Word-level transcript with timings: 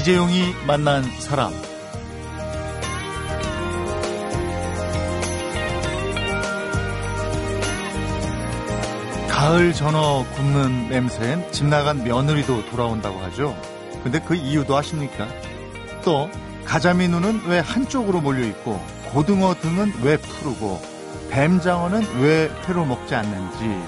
이재용이 0.00 0.54
만난 0.66 1.04
사람. 1.20 1.52
가을 9.28 9.74
전어 9.74 10.24
굽는 10.36 10.88
냄새엔 10.88 11.52
집 11.52 11.66
나간 11.66 12.02
며느리도 12.02 12.70
돌아온다고 12.70 13.18
하죠. 13.24 13.54
근데 14.02 14.18
그 14.20 14.34
이유도 14.34 14.74
아십니까? 14.74 15.28
또 16.02 16.30
가자미 16.64 17.08
눈은 17.08 17.42
왜 17.46 17.58
한쪽으로 17.58 18.22
몰려 18.22 18.46
있고 18.46 18.82
고등어 19.12 19.54
등은 19.60 19.92
왜 20.02 20.16
푸르고 20.16 20.80
뱀장어는 21.28 22.20
왜 22.22 22.50
회로 22.66 22.86
먹지 22.86 23.14
않는지 23.14 23.78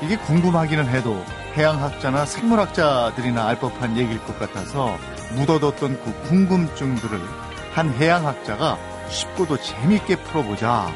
이게 0.00 0.16
궁금하기는 0.16 0.86
해도 0.90 1.24
해양학자나 1.56 2.24
생물학자들이나 2.24 3.48
알 3.48 3.58
법한 3.58 3.96
얘기일 3.96 4.24
것 4.26 4.38
같아서 4.38 4.96
묻어뒀던 5.32 6.00
그 6.04 6.28
궁금증들을 6.28 7.18
한 7.72 7.92
해양학자가 7.94 8.78
쉽고도 9.08 9.56
재밌게 9.58 10.16
풀어보자 10.16 10.92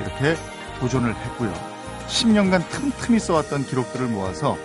이렇게 0.00 0.36
도전을 0.80 1.14
했고요. 1.14 1.52
10년간 2.08 2.66
틈틈이 2.68 3.18
써왔던 3.18 3.66
기록들을 3.66 4.06
모아서 4.08 4.56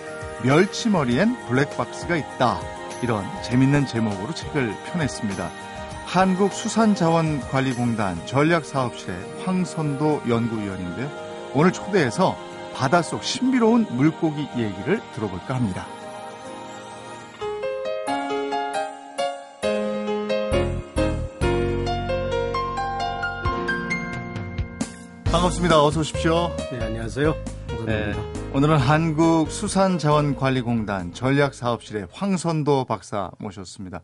멸치머리엔 0.42 1.46
블랙박스가 1.46 2.16
있다. 2.16 2.60
이런 3.02 3.24
재밌는 3.42 3.86
제목으로 3.86 4.32
책을 4.34 4.74
펴냈습니다. 4.86 5.50
한국수산자원관리공단 6.06 8.26
전략사업실의 8.26 9.42
황선도 9.44 10.22
연구위원인데요. 10.28 11.08
오늘 11.54 11.72
초대해서 11.72 12.36
바닷속 12.74 13.22
신비로운 13.22 13.86
물고기 13.90 14.48
얘기를 14.56 15.00
들어볼까 15.14 15.54
합니다. 15.54 15.86
반갑습니다. 25.30 25.84
어서 25.84 26.00
오십시오. 26.00 26.50
네, 26.72 26.80
안녕하세요. 26.82 27.34
네, 27.84 28.14
오늘은 28.54 28.78
한국수산자원관리공단 28.78 31.12
전략사업실의 31.12 32.06
황선도 32.10 32.86
박사 32.86 33.30
모셨습니다. 33.38 34.00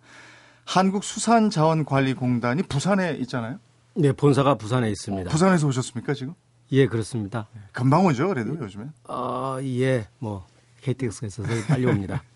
한국수산자원관리공단이 0.67 2.65
부산에 2.65 3.13
있잖아요. 3.21 3.59
네, 3.95 4.13
본사가 4.13 4.57
부산에 4.57 4.91
있습니다. 4.91 5.31
부산에서 5.31 5.67
오셨습니까 5.67 6.13
지금? 6.13 6.35
예, 6.73 6.87
그렇습니다. 6.87 7.49
금방 7.73 8.05
오죠, 8.05 8.29
그래도 8.29 8.59
요즘에? 8.59 8.85
아, 9.09 9.59
예, 9.63 10.07
뭐 10.19 10.47
KTX가 10.83 11.27
있어서 11.29 11.49
빨리 11.67 11.87
옵니다. 11.87 12.23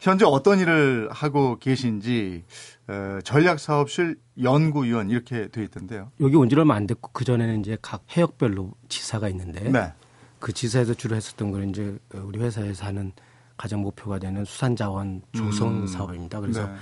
현재 0.00 0.24
어떤 0.24 0.58
일을 0.60 1.08
하고 1.10 1.58
계신지 1.58 2.44
어, 2.86 3.18
전략사업실 3.24 4.16
연구위원 4.42 5.10
이렇게 5.10 5.48
돼 5.48 5.62
있던데요. 5.64 6.10
여기 6.20 6.36
온 6.36 6.48
지 6.48 6.54
얼마 6.56 6.74
안 6.74 6.86
됐고 6.86 7.10
그 7.12 7.24
전에는 7.24 7.60
이제 7.60 7.76
각 7.82 8.02
해역별로 8.16 8.72
지사가 8.88 9.28
있는데 9.30 9.68
네. 9.70 9.92
그 10.38 10.52
지사에서 10.52 10.94
주로 10.94 11.16
했었던 11.16 11.50
거는 11.50 11.70
이제 11.70 11.98
우리 12.12 12.38
회사에서 12.38 12.86
하는 12.86 13.12
가장 13.56 13.80
목표가 13.82 14.18
되는 14.20 14.44
수산자원 14.44 15.22
조성 15.32 15.82
음. 15.82 15.86
사업입니다. 15.86 16.40
그래서 16.40 16.66
네. 16.66 16.74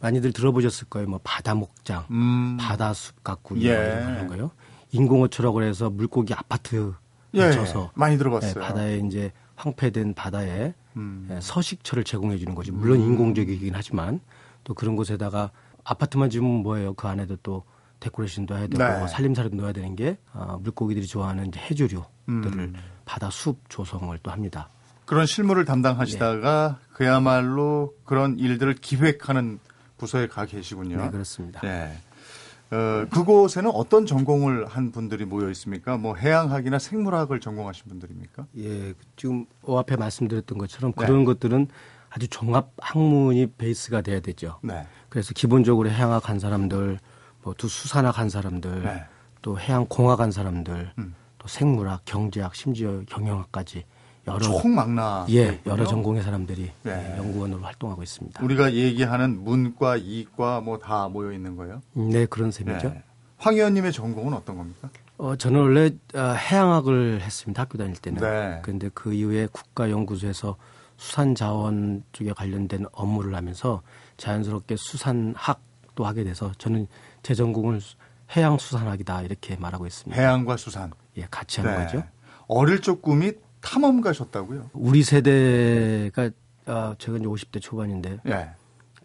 많이들 0.00 0.32
들어보셨을 0.32 0.88
거예요. 0.88 1.08
뭐 1.08 1.20
바다 1.22 1.54
목장, 1.54 2.04
음. 2.10 2.56
바다 2.60 2.92
숲 2.92 3.22
가꾸기 3.22 3.68
예. 3.68 3.72
이런 3.72 4.26
거요. 4.26 4.50
인공어초라고 4.90 5.62
해서 5.62 5.88
물고기 5.90 6.34
아파트 6.34 6.92
예. 7.34 7.52
쳐서 7.52 7.90
많이 7.94 8.18
들어봤어요. 8.18 8.54
네, 8.54 8.60
바다에 8.60 8.98
이제 8.98 9.32
황폐된 9.64 10.14
바다에 10.14 10.74
음. 10.96 11.28
예, 11.30 11.40
서식처를 11.40 12.04
제공해 12.04 12.36
주는 12.36 12.54
거지. 12.54 12.70
물론 12.70 12.98
음. 12.98 13.04
인공적이긴 13.04 13.74
하지만 13.74 14.20
또 14.62 14.74
그런 14.74 14.96
곳에다가 14.96 15.50
아파트만 15.84 16.30
지으면 16.30 16.62
뭐예요? 16.62 16.94
그 16.94 17.08
안에도 17.08 17.36
또 17.42 17.64
데코레이션도 18.00 18.56
해야 18.56 18.66
되고 18.66 18.82
네. 18.82 19.08
살림살이도 19.08 19.56
넣어야 19.56 19.72
되는 19.72 19.96
게 19.96 20.18
어, 20.32 20.58
물고기들이 20.62 21.06
좋아하는 21.06 21.50
해조류들을 21.54 22.06
음. 22.28 22.74
바다 23.04 23.30
숲 23.30 23.58
조성을 23.68 24.16
또 24.22 24.30
합니다. 24.30 24.68
그런 25.06 25.26
실무를 25.26 25.64
담당하시다가 25.64 26.78
네. 26.78 26.94
그야말로 26.94 27.94
그런 28.04 28.38
일들을 28.38 28.74
기획하는 28.74 29.58
부서에 29.98 30.28
가 30.28 30.46
계시군요. 30.46 30.96
네, 30.96 31.10
그렇습니다. 31.10 31.60
네. 31.60 31.98
어, 32.74 33.06
그곳에는 33.08 33.70
어떤 33.70 34.04
전공을 34.04 34.66
한 34.66 34.90
분들이 34.90 35.24
모여 35.24 35.48
있습니까? 35.50 35.96
뭐 35.96 36.16
해양학이나 36.16 36.80
생물학을 36.80 37.38
전공하신 37.38 37.84
분들입니까? 37.88 38.46
예, 38.58 38.94
지금 39.14 39.46
앞에 39.66 39.94
말씀드렸던 39.94 40.58
것처럼 40.58 40.92
네. 40.92 41.06
그런 41.06 41.24
것들은 41.24 41.68
아주 42.10 42.26
종합 42.28 42.72
학문이 42.78 43.46
베이스가 43.58 44.00
돼야 44.00 44.18
되죠. 44.18 44.58
네. 44.62 44.86
그래서 45.08 45.32
기본적으로 45.34 45.88
해양학 45.88 46.28
한 46.28 46.40
사람들, 46.40 46.98
뭐두 47.42 47.68
수산학 47.68 48.18
한 48.18 48.28
사람들, 48.28 48.82
네. 48.82 49.04
또 49.40 49.58
해양공학 49.58 50.18
한 50.20 50.32
사람들, 50.32 50.92
음. 50.98 51.14
또 51.38 51.46
생물학, 51.46 52.04
경제학, 52.04 52.56
심지어 52.56 53.02
경영학까지 53.06 53.84
여러 54.26 54.38
총망라 54.40 55.26
예 55.30 55.60
여러 55.66 55.84
전공의 55.86 56.22
사람들이 56.22 56.70
네. 56.82 57.14
연구원으로 57.18 57.62
활동하고 57.62 58.02
있습니다. 58.02 58.42
우리가 58.42 58.72
얘기하는 58.72 59.42
문과, 59.44 59.96
이과 59.96 60.60
뭐 60.62 60.78
다 60.78 61.08
모여 61.08 61.32
있는 61.32 61.56
거예요? 61.56 61.82
네 61.92 62.26
그런 62.26 62.50
셈이죠. 62.50 62.88
네. 62.88 63.02
황 63.36 63.54
의원님의 63.54 63.92
전공은 63.92 64.32
어떤 64.32 64.56
겁니까? 64.56 64.88
어 65.18 65.36
저는 65.36 65.60
원래 65.60 65.90
어, 66.14 66.20
해양학을 66.32 67.20
했습니다 67.20 67.62
학교 67.62 67.76
다닐 67.78 67.94
때는. 67.96 68.20
네. 68.20 68.60
그런데 68.62 68.90
그 68.94 69.12
이후에 69.12 69.46
국가연구소에서 69.52 70.56
수산자원 70.96 72.04
쪽에 72.12 72.32
관련된 72.32 72.86
업무를 72.92 73.34
하면서 73.34 73.82
자연스럽게 74.16 74.76
수산학도 74.76 76.04
하게 76.04 76.24
돼서 76.24 76.52
저는 76.58 76.86
제 77.22 77.34
전공을 77.34 77.80
해양 78.36 78.58
수산학이다 78.58 79.22
이렇게 79.22 79.56
말하고 79.56 79.86
있습니다. 79.86 80.20
해양과 80.20 80.56
수산. 80.56 80.92
예, 81.16 81.26
같이 81.30 81.60
하는 81.60 81.78
네. 81.78 81.84
거죠. 81.84 82.02
어릴 82.48 82.80
적 82.80 83.00
꿈이 83.02 83.32
탐험 83.64 84.02
가셨다고요? 84.02 84.70
우리 84.74 85.02
세대가 85.02 86.30
아, 86.66 86.94
제가 86.98 87.18
이제 87.18 87.26
50대 87.26 87.60
초반인데 87.60 88.18
예. 88.26 88.50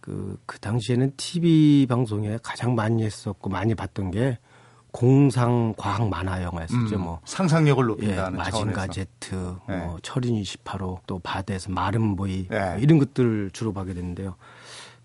그, 0.01 0.37
그 0.45 0.59
당시에는 0.59 1.13
TV 1.17 1.87
방송에 1.87 2.37
가장 2.43 2.75
많이 2.75 3.03
했었고 3.03 3.49
많이 3.49 3.73
봤던 3.73 4.11
게 4.11 4.37
공상 4.91 5.73
과학 5.77 6.09
만화 6.09 6.41
영화였었죠. 6.43 6.95
음, 6.95 7.01
뭐 7.01 7.21
상상력을 7.23 7.85
높인다는 7.85 8.33
예, 8.33 8.37
마징가 8.37 8.87
제트, 8.87 9.35
뭐 9.35 9.59
예. 9.69 9.77
뭐 9.77 9.99
철인 10.01 10.41
28호, 10.41 10.99
또 11.05 11.19
바다에서 11.19 11.71
마른 11.71 12.15
보이 12.15 12.47
예. 12.51 12.59
뭐 12.59 12.77
이런 12.77 12.97
것들을 12.97 13.51
주로 13.53 13.71
보게 13.71 13.93
됐는데요. 13.93 14.35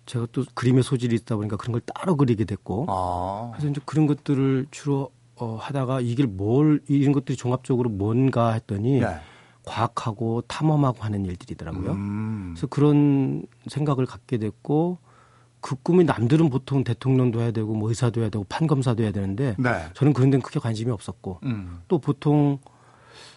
제가 0.05 0.27
또 0.31 0.43
그림의 0.53 0.83
소질이 0.83 1.15
있다 1.15 1.35
보니까 1.35 1.57
그런 1.57 1.73
걸 1.73 1.81
따로 1.81 2.15
그리게 2.15 2.45
됐고, 2.45 2.87
아. 2.89 3.51
그래서 3.53 3.69
이제 3.69 3.81
그런 3.85 4.07
것들을 4.07 4.67
주로 4.71 5.11
어, 5.35 5.57
하다가 5.59 6.01
이게 6.01 6.25
뭘 6.25 6.81
이런 6.87 7.11
것들이 7.13 7.37
종합적으로 7.37 7.89
뭔가 7.89 8.53
했더니. 8.53 9.01
예. 9.01 9.19
과학하고 9.65 10.43
탐험하고 10.47 11.03
하는 11.03 11.25
일들이더라고요. 11.25 11.91
음. 11.91 12.51
그래서 12.53 12.67
그런 12.67 13.45
생각을 13.67 14.05
갖게 14.05 14.37
됐고 14.37 14.99
그 15.59 15.75
꿈이 15.81 16.03
남들은 16.03 16.49
보통 16.51 16.83
대통령도 16.83 17.41
해야 17.41 17.51
되고 17.51 17.73
뭐 17.73 17.89
의사도 17.89 18.21
해야 18.21 18.29
되고 18.29 18.45
판검사도 18.47 19.01
해야 19.01 19.11
되는데 19.11 19.55
네. 19.57 19.69
저는 19.95 20.13
그런 20.13 20.29
데는 20.29 20.43
크게 20.43 20.59
관심이 20.59 20.91
없었고 20.91 21.39
음. 21.43 21.79
또 21.87 21.97
보통 21.97 22.59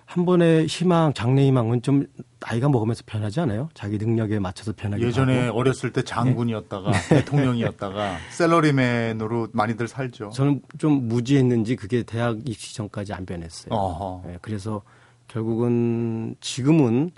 한 0.04 0.24
번의 0.24 0.66
희망, 0.66 1.12
장래 1.12 1.46
희망은 1.46 1.82
좀 1.82 2.06
나이가 2.40 2.68
먹으면서 2.68 3.02
변하지 3.04 3.40
않아요? 3.40 3.68
자기 3.74 3.98
능력에 3.98 4.38
맞춰서 4.38 4.72
변하기 4.74 5.02
예전에 5.04 5.46
하고. 5.46 5.58
어렸을 5.58 5.92
때 5.92 6.02
장군이었다가 6.02 6.90
네. 6.92 7.08
대통령이었다가 7.16 8.16
셀러리맨으로 8.32 9.48
많이들 9.52 9.86
살죠. 9.86 10.30
저는 10.30 10.62
좀 10.78 11.08
무지했는지 11.08 11.76
그게 11.76 12.02
대학 12.02 12.38
입시 12.46 12.74
전까지 12.74 13.12
안 13.12 13.26
변했어요. 13.26 14.22
네, 14.26 14.38
그래서 14.40 14.82
결국은 15.28 16.34
지금은 16.40 17.10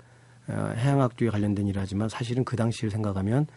어, 0.47 0.73
해양학 0.75 1.17
쪽에 1.17 1.29
관련된 1.29 1.67
일을 1.67 1.81
하지만 1.81 2.09
사실은 2.09 2.43
그 2.43 2.55
당시를 2.55 2.91
생각하면 2.91 3.47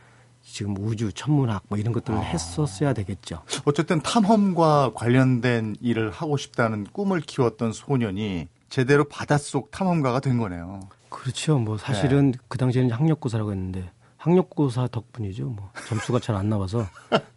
지금 0.43 0.77
우주 0.79 1.13
천문학 1.13 1.65
뭐 1.69 1.79
이런 1.79 1.93
것들을 1.93 2.19
아. 2.19 2.23
했었어야 2.23 2.93
되겠죠. 2.93 3.43
어쨌든 3.65 4.01
탐험과 4.01 4.93
관련된 4.95 5.77
일을 5.81 6.11
하고 6.11 6.37
싶다는 6.37 6.85
꿈을 6.93 7.21
키웠던 7.21 7.73
소년이 7.73 8.49
제대로 8.69 9.05
바닷속 9.05 9.71
탐험가가 9.71 10.21
된 10.21 10.39
거네요. 10.39 10.81
그렇죠. 11.09 11.59
뭐 11.59 11.79
사실은 11.79 12.33
네. 12.33 12.39
그 12.49 12.59
당시에는 12.59 12.91
학력고사라고 12.91 13.53
했는데 13.53 13.91
학력고사 14.19 14.89
덕분이죠. 14.89 15.45
뭐 15.47 15.71
점수가 15.89 16.19
잘 16.21 16.35
안 16.35 16.49
나와서 16.49 16.87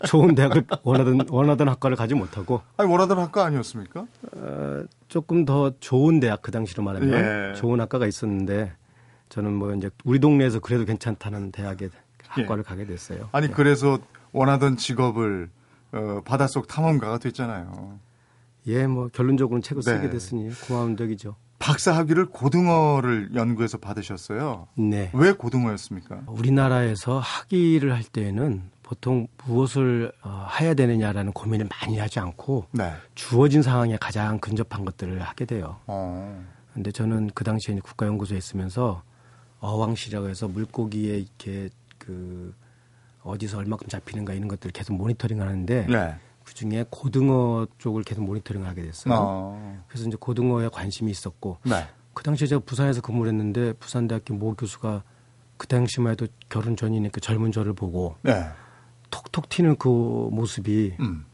좋은 0.08 0.36
대학을 0.36 0.66
원하던 0.84 1.28
원하던 1.30 1.70
학과를 1.70 1.96
가지 1.96 2.14
못하고. 2.16 2.62
아니 2.78 2.90
원하던 2.90 3.20
학과 3.20 3.46
아니었습니까? 3.46 4.06
어, 4.40 4.84
조금 5.08 5.46
더 5.46 5.72
좋은 5.80 6.20
대학 6.20 6.42
그 6.42 6.52
당시로 6.52 6.84
말하면 6.84 7.52
예. 7.52 7.56
좋은 7.56 7.80
학과가 7.80 8.08
있었는데 8.08 8.72
저는 9.30 9.54
뭐 9.54 9.74
이제 9.74 9.90
우리 10.06 10.20
동네에서 10.20 10.60
그래도 10.60 10.86
괜찮다는 10.86 11.52
대학에 11.52 11.90
학과를 12.28 12.64
예. 12.66 12.70
가게 12.70 12.86
됐어요. 12.86 13.30
아니 13.32 13.48
네. 13.48 13.54
그래서 13.54 14.00
원하던 14.32 14.78
직업을 14.78 15.50
어, 15.94 16.22
바닷속 16.26 16.68
탐험가가 16.68 17.20
됐잖아요. 17.20 18.00
예, 18.68 18.86
뭐 18.86 19.08
결론적으로는 19.08 19.62
책을 19.62 19.82
네. 19.84 19.96
쓰게 19.96 20.10
됐으니 20.10 20.52
고마운 20.68 20.96
덕이죠. 20.96 21.36
박사 21.60 21.96
학위를 21.96 22.28
고등어를 22.28 23.32
연구해서 23.34 23.78
받으셨어요. 23.78 24.68
네. 24.76 25.10
왜 25.14 25.32
고등어였습니까? 25.32 26.22
우리나라에서 26.28 27.20
학위를 27.20 27.94
할 27.94 28.04
때에는 28.04 28.62
보통 28.88 29.28
무엇을 29.46 30.14
어, 30.24 30.48
해야 30.62 30.74
되느냐라는 30.74 31.34
고민을 31.34 31.68
많이 31.70 32.00
하지 32.00 32.22
않고 32.22 32.68
네. 32.72 32.94
주어진 33.16 33.62
상황에 33.62 33.98
가장 33.98 34.40
근접한 34.40 34.86
것들을 34.86 35.22
하게 35.22 35.44
돼요. 35.44 35.76
어. 35.88 36.42
근데 36.74 36.94
저는 36.94 37.32
그 37.34 37.44
당시에 37.44 37.78
국가연구소에 37.82 38.38
있으면서 38.38 39.04
어왕시라고 39.60 40.30
해서 40.30 40.48
물고기에 40.48 41.18
이렇게 41.18 41.70
그 41.98 42.56
어디서 43.24 43.58
얼마큼 43.58 43.90
잡히는가 43.90 44.34
이런 44.34 44.48
것들을 44.48 44.72
계속 44.72 44.94
모니터링 44.94 45.42
하는데 45.42 45.86
네. 45.86 46.16
그 46.46 46.54
중에 46.54 46.86
고등어 46.90 47.68
쪽을 47.80 48.04
계속 48.04 48.24
모니터링 48.24 48.66
하게 48.66 48.84
됐어요. 48.84 49.14
어. 49.14 49.84
그래서 49.90 50.08
이제 50.08 50.16
고등어에 50.18 50.70
관심이 50.70 51.12
있었고 51.12 51.58
네. 51.64 51.86
그 52.14 52.24
당시에 52.24 52.48
제가 52.48 52.62
부산에서 52.66 53.02
근무를 53.02 53.34
했는데 53.34 53.74
부산대학교 53.74 54.34
모 54.36 54.54
교수가 54.54 55.04
그 55.58 55.68
당시만 55.68 56.14
해도 56.14 56.26
결혼 56.48 56.78
전이니까 56.78 57.20
젊은 57.20 57.52
저를 57.52 57.74
보고 57.74 58.16
네. 58.22 58.48
톡톡 59.10 59.50
튀는 59.50 59.78
그 59.78 59.88
모습이 59.88 60.96
음. 61.00 61.26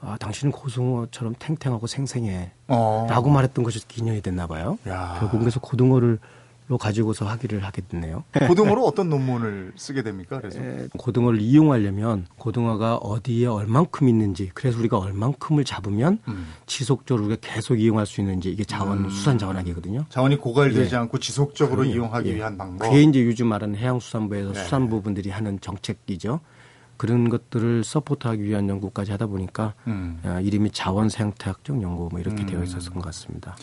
아, 0.00 0.16
당신은 0.18 0.52
고등어처럼 0.52 1.34
탱탱하고 1.38 1.86
생생해. 1.86 2.52
어. 2.68 3.06
라고 3.08 3.30
말했던 3.30 3.64
것이 3.64 3.86
기념이 3.88 4.20
됐나 4.20 4.46
봐요. 4.46 4.78
야. 4.86 5.16
결국 5.18 5.38
그래서 5.38 5.60
고등어를 5.60 6.18
로 6.66 6.78
가지고서 6.78 7.26
학위를 7.26 7.62
하게 7.62 7.82
됐네요. 7.86 8.24
고등어로 8.48 8.86
어떤 8.86 9.10
논문을 9.10 9.72
쓰게 9.76 10.00
됩니까? 10.00 10.40
그래서 10.40 10.60
에, 10.60 10.88
고등어를 10.96 11.38
이용하려면 11.38 12.26
고등어가 12.38 12.96
어디에 12.96 13.46
얼만큼 13.46 14.08
있는지, 14.08 14.50
그래서 14.54 14.78
우리가 14.78 14.96
얼만큼을 14.96 15.64
잡으면 15.64 16.20
음. 16.26 16.46
지속적으로 16.64 17.26
우리가 17.26 17.46
계속 17.46 17.78
이용할 17.78 18.06
수 18.06 18.22
있는지 18.22 18.48
이게 18.50 18.64
자원 18.64 19.04
음. 19.04 19.10
수산 19.10 19.36
자원학이거든요. 19.36 20.06
자원이 20.08 20.36
고갈되지 20.36 20.94
예. 20.94 20.98
않고 21.00 21.18
지속적으로 21.18 21.80
그럼요. 21.80 21.94
이용하기 21.94 22.30
예. 22.30 22.34
위한 22.36 22.56
방법. 22.56 22.86
그게 22.86 23.02
이제 23.02 23.22
요즘 23.26 23.46
말하는 23.48 23.76
해양수산부에서 23.76 24.52
네. 24.54 24.58
수산 24.58 24.88
부분들이 24.88 25.28
하는 25.28 25.60
정책이죠. 25.60 26.40
그런 26.96 27.28
것들을 27.28 27.84
서포트하기 27.84 28.42
위한 28.42 28.68
연구까지 28.68 29.12
하다 29.12 29.26
보니까 29.26 29.74
음. 29.86 30.20
아, 30.24 30.40
이름이 30.40 30.70
자원생태학적 30.70 31.82
연구 31.82 32.08
뭐 32.10 32.20
이렇게 32.20 32.42
음. 32.42 32.46
되어 32.46 32.62
있었던 32.62 32.94
것 32.94 33.04
같습니다. 33.06 33.56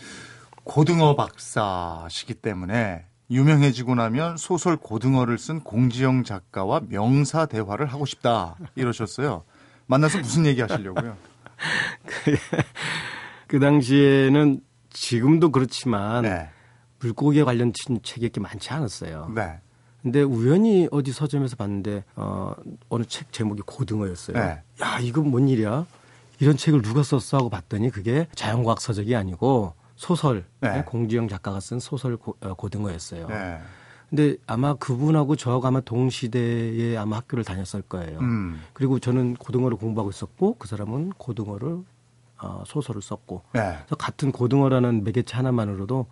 고등어 0.64 1.16
박사시기 1.16 2.36
때문에 2.36 3.06
유명해지고 3.30 3.96
나면 3.96 4.38
소설 4.38 4.76
고등어를 4.78 5.38
쓴 5.38 5.62
공지영 5.62 6.24
작가와 6.24 6.82
명사 6.90 7.46
대화를 7.46 7.88
하고 7.88 8.06
싶다 8.06 8.58
이러셨어요. 8.76 9.44
만나서 9.88 10.20
무슨 10.20 10.46
얘기 10.46 10.62
하시려고요? 10.62 11.16
그, 12.06 12.38
그 13.48 13.60
당시에는 13.60 14.62
지금도 14.90 15.52
그렇지만 15.52 16.24
네. 16.24 16.50
물고기에 17.00 17.44
관련 17.44 17.72
책이 17.74 18.22
이렇게 18.22 18.40
많지 18.40 18.70
않았어요. 18.72 19.32
네. 19.34 19.60
근데 20.02 20.22
우연히 20.24 20.88
어디 20.92 21.12
서점에서 21.12 21.56
봤는데 21.56 22.04
어 22.16 22.54
어느 22.90 23.04
책 23.06 23.32
제목이 23.32 23.62
고등어였어요. 23.66 24.38
네. 24.38 24.62
야 24.82 25.00
이건 25.00 25.30
뭔 25.30 25.48
일이야? 25.48 25.86
이런 26.40 26.58
책을 26.58 26.82
누가 26.82 27.04
썼어 27.04 27.40
하고 27.40 27.50
봤더니 27.50 27.92
그게 27.92 28.28
자연과학 28.34 28.82
서적이 28.82 29.16
아니고 29.16 29.76
소설 29.96 30.44
네. 30.60 30.84
공주영 30.84 31.28
작가가 31.28 31.60
쓴 31.60 31.80
소설 31.80 32.18
고, 32.18 32.36
어, 32.42 32.56
등어였어요 32.70 33.28
네. 33.28 33.60
근데 34.10 34.36
아마 34.48 34.74
그분하고 34.74 35.36
저하고 35.36 35.68
아마 35.68 35.80
동시대에 35.80 36.98
아마 36.98 37.18
학교를 37.18 37.46
다녔을 37.46 37.84
거예요. 37.88 38.20
음. 38.20 38.60
그리고 38.74 39.00
저는 39.00 39.36
고등어를 39.36 39.78
공부하고 39.78 40.10
있었고 40.10 40.56
그 40.58 40.68
사람은 40.68 41.12
고등어를 41.12 41.84
어, 42.42 42.64
소설을 42.66 43.02
썼고 43.02 43.44
네. 43.54 43.62
그래서 43.62 43.96
같은 43.96 44.32
고등어라는 44.32 45.04
매개체 45.04 45.36
하나만으로도 45.38 46.08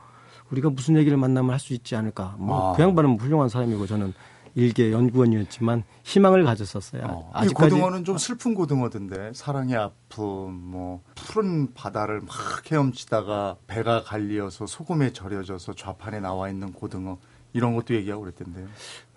우리가 0.51 0.69
무슨 0.69 0.97
얘기를 0.97 1.17
만나면 1.17 1.51
할 1.51 1.59
수 1.59 1.73
있지 1.73 1.95
않을까. 1.95 2.35
뭐그 2.39 2.81
아. 2.81 2.85
양반은 2.85 3.19
훌륭한 3.19 3.49
사람이고 3.49 3.85
저는 3.85 4.13
일개 4.55 4.91
연구원이었지만 4.91 5.83
희망을 6.03 6.43
가졌었어요. 6.43 7.03
어. 7.05 7.31
아직까지 7.33 7.71
고등어는 7.71 8.03
좀 8.03 8.17
슬픈 8.17 8.55
고등어던데 8.55 9.31
사랑의 9.33 9.75
아픔, 9.75 10.53
뭐 10.53 11.01
푸른 11.15 11.73
바다를 11.73 12.21
막 12.21 12.29
헤엄치다가 12.71 13.57
배가 13.67 14.03
갈리어서 14.03 14.65
소금에 14.65 15.13
절여져서 15.13 15.75
좌판에 15.75 16.19
나와 16.19 16.49
있는 16.49 16.73
고등어 16.73 17.17
이런 17.53 17.75
것도 17.75 17.93
얘기하고 17.95 18.23
그랬던데요. 18.23 18.67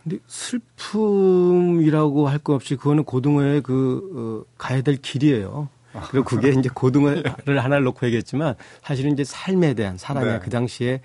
근데 0.03 0.19
슬픔이라고 0.27 2.29
할것 2.29 2.57
없이 2.57 2.77
그거는 2.77 3.05
고등어의 3.05 3.63
그 3.63 4.45
어, 4.49 4.53
가야 4.59 4.83
될 4.83 4.97
길이에요. 4.97 5.69
그리고 6.11 6.25
그게 6.25 6.51
이제 6.51 6.69
고등어를 6.73 7.63
하나를 7.63 7.85
놓고 7.85 8.07
얘기했지만 8.07 8.55
사실은 8.83 9.13
이제 9.13 9.25
삶에 9.25 9.75
대한 9.75 9.99
사람의 9.99 10.33
네. 10.33 10.39
그 10.41 10.51
당시에 10.51 11.01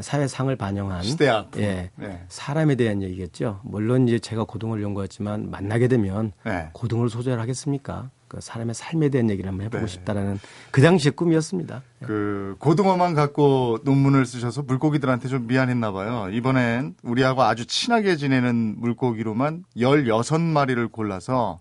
사회상을 0.00 0.54
반영한 0.54 1.02
시대학 1.02 1.50
예, 1.56 1.90
네. 1.96 2.24
사람에 2.28 2.76
대한 2.76 3.02
얘기겠죠. 3.02 3.60
물론 3.64 4.06
이제 4.06 4.18
제가 4.18 4.44
고등어를 4.44 4.82
연구했지만 4.82 5.50
만나게 5.50 5.88
되면 5.88 6.32
네. 6.44 6.68
고등어를 6.72 7.10
소재를 7.10 7.40
하겠습니까? 7.40 8.10
그 8.28 8.40
사람의 8.40 8.74
삶에 8.74 9.10
대한 9.10 9.28
얘기를 9.28 9.50
한번 9.50 9.66
해보고 9.66 9.84
네. 9.84 9.92
싶다라는 9.92 10.38
그 10.70 10.80
당시의 10.80 11.12
꿈이었습니다. 11.12 11.82
예. 12.02 12.06
그 12.06 12.56
고등어만 12.60 13.14
갖고 13.14 13.78
논문을 13.84 14.24
쓰셔서 14.24 14.62
물고기들한테 14.62 15.28
좀 15.28 15.46
미안했나 15.46 15.92
봐요. 15.92 16.28
이번엔 16.30 16.94
우리하고 17.02 17.42
아주 17.42 17.66
친하게 17.66 18.16
지내는 18.16 18.76
물고기로만 18.78 19.64
16마리를 19.76 20.90
골라서 20.92 21.60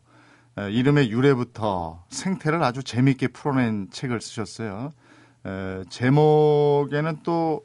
이름의 0.55 1.11
유래부터 1.11 2.03
생태를 2.09 2.63
아주 2.63 2.83
재미있게 2.83 3.29
풀어낸 3.29 3.87
책을 3.91 4.21
쓰셨어요. 4.21 4.91
에, 5.45 5.83
제목에는 5.89 7.19
또 7.23 7.63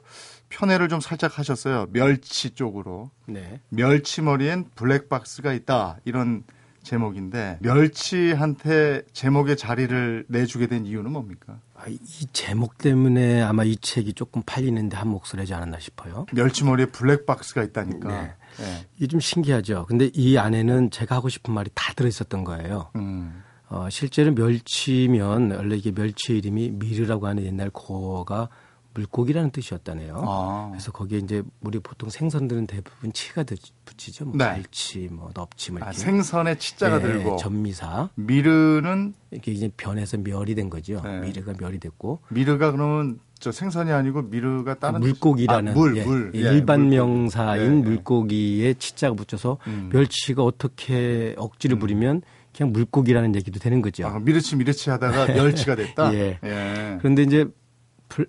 편애를 0.56 0.88
좀 0.88 1.00
살짝 1.00 1.38
하셨어요. 1.38 1.86
멸치 1.92 2.50
쪽으로. 2.50 3.10
네. 3.26 3.60
멸치 3.68 4.22
머리엔 4.22 4.70
블랙박스가 4.74 5.52
있다. 5.52 5.98
이런 6.06 6.44
제목인데 6.82 7.58
멸치한테 7.60 9.02
제목의 9.12 9.56
자리를 9.56 10.24
내주게 10.28 10.66
된 10.66 10.86
이유는 10.86 11.12
뭡니까? 11.12 11.58
아, 11.74 11.82
이 11.88 12.26
제목 12.32 12.78
때문에 12.78 13.42
아마 13.42 13.64
이 13.64 13.76
책이 13.76 14.14
조금 14.14 14.42
팔리는데 14.46 14.96
한 14.96 15.08
몫을 15.08 15.40
하지 15.40 15.52
않았나 15.52 15.78
싶어요. 15.78 16.24
멸치 16.32 16.64
머리에 16.64 16.86
블랙박스가 16.86 17.62
있다니까. 17.62 18.08
네. 18.08 18.34
네. 18.58 18.86
이게 18.96 19.08
좀 19.08 19.20
신기하죠. 19.20 19.84
근데 19.86 20.10
이 20.14 20.38
안에는 20.38 20.90
제가 20.90 21.16
하고 21.16 21.28
싶은 21.28 21.52
말이 21.52 21.68
다 21.74 21.92
들어있었던 21.94 22.44
거예요. 22.44 22.90
음. 22.96 23.42
어, 23.68 23.88
실제로 23.90 24.32
멸치면 24.32 25.50
원래 25.50 25.76
이게 25.76 25.90
멸치 25.90 26.38
이름이 26.38 26.70
미르라고 26.70 27.26
하는 27.26 27.44
옛날 27.44 27.68
고어가 27.68 28.48
물고기라는 28.96 29.50
뜻이었다네요. 29.50 30.22
아. 30.26 30.68
그래서 30.70 30.90
거기에 30.90 31.18
이제 31.18 31.42
우리 31.60 31.78
보통 31.78 32.08
생선들은 32.08 32.66
대부분 32.66 33.12
치가 33.12 33.44
붙이죠. 33.84 34.24
뭐 34.24 34.36
네. 34.36 34.44
갈치, 34.46 35.08
뭐 35.12 35.30
넙치, 35.34 35.72
뭐 35.72 35.80
아, 35.82 35.86
이렇게. 35.86 35.88
아, 35.88 35.92
생선에 35.92 36.58
치자가 36.58 36.98
네, 36.98 37.04
들고. 37.04 37.36
전미사. 37.36 38.08
미르는 38.14 39.14
이게 39.32 39.52
이제 39.52 39.70
변해서 39.76 40.16
멸이 40.16 40.54
된 40.54 40.70
거죠. 40.70 41.00
네. 41.04 41.20
미르가 41.20 41.52
멸이 41.58 41.78
됐고. 41.78 42.20
미르가 42.30 42.72
그러면 42.72 43.20
저 43.38 43.52
생선이 43.52 43.92
아니고 43.92 44.22
미르가 44.22 44.74
다른 44.78 45.00
물고기라는 45.00 45.72
아, 45.72 45.74
물, 45.74 45.96
예, 45.98 46.04
물. 46.04 46.32
예, 46.34 46.38
일반 46.40 46.80
물고기. 46.88 46.96
명사인 46.96 47.62
네, 47.62 47.68
네. 47.82 47.88
물고기에 47.90 48.74
치자가 48.74 49.14
붙여서 49.14 49.58
음. 49.66 49.90
멸치가 49.92 50.42
어떻게 50.42 51.34
억지를 51.36 51.76
음. 51.76 51.80
부리면 51.80 52.22
그냥 52.56 52.72
물고기라는 52.72 53.34
얘기도 53.34 53.60
되는 53.60 53.82
거죠. 53.82 54.06
아, 54.06 54.18
미르치 54.18 54.56
미르치 54.56 54.88
하다가 54.88 55.26
멸치가 55.34 55.76
됐다. 55.76 56.14
예. 56.14 56.38
예. 56.42 56.96
그런데 57.00 57.22
이제 57.24 57.46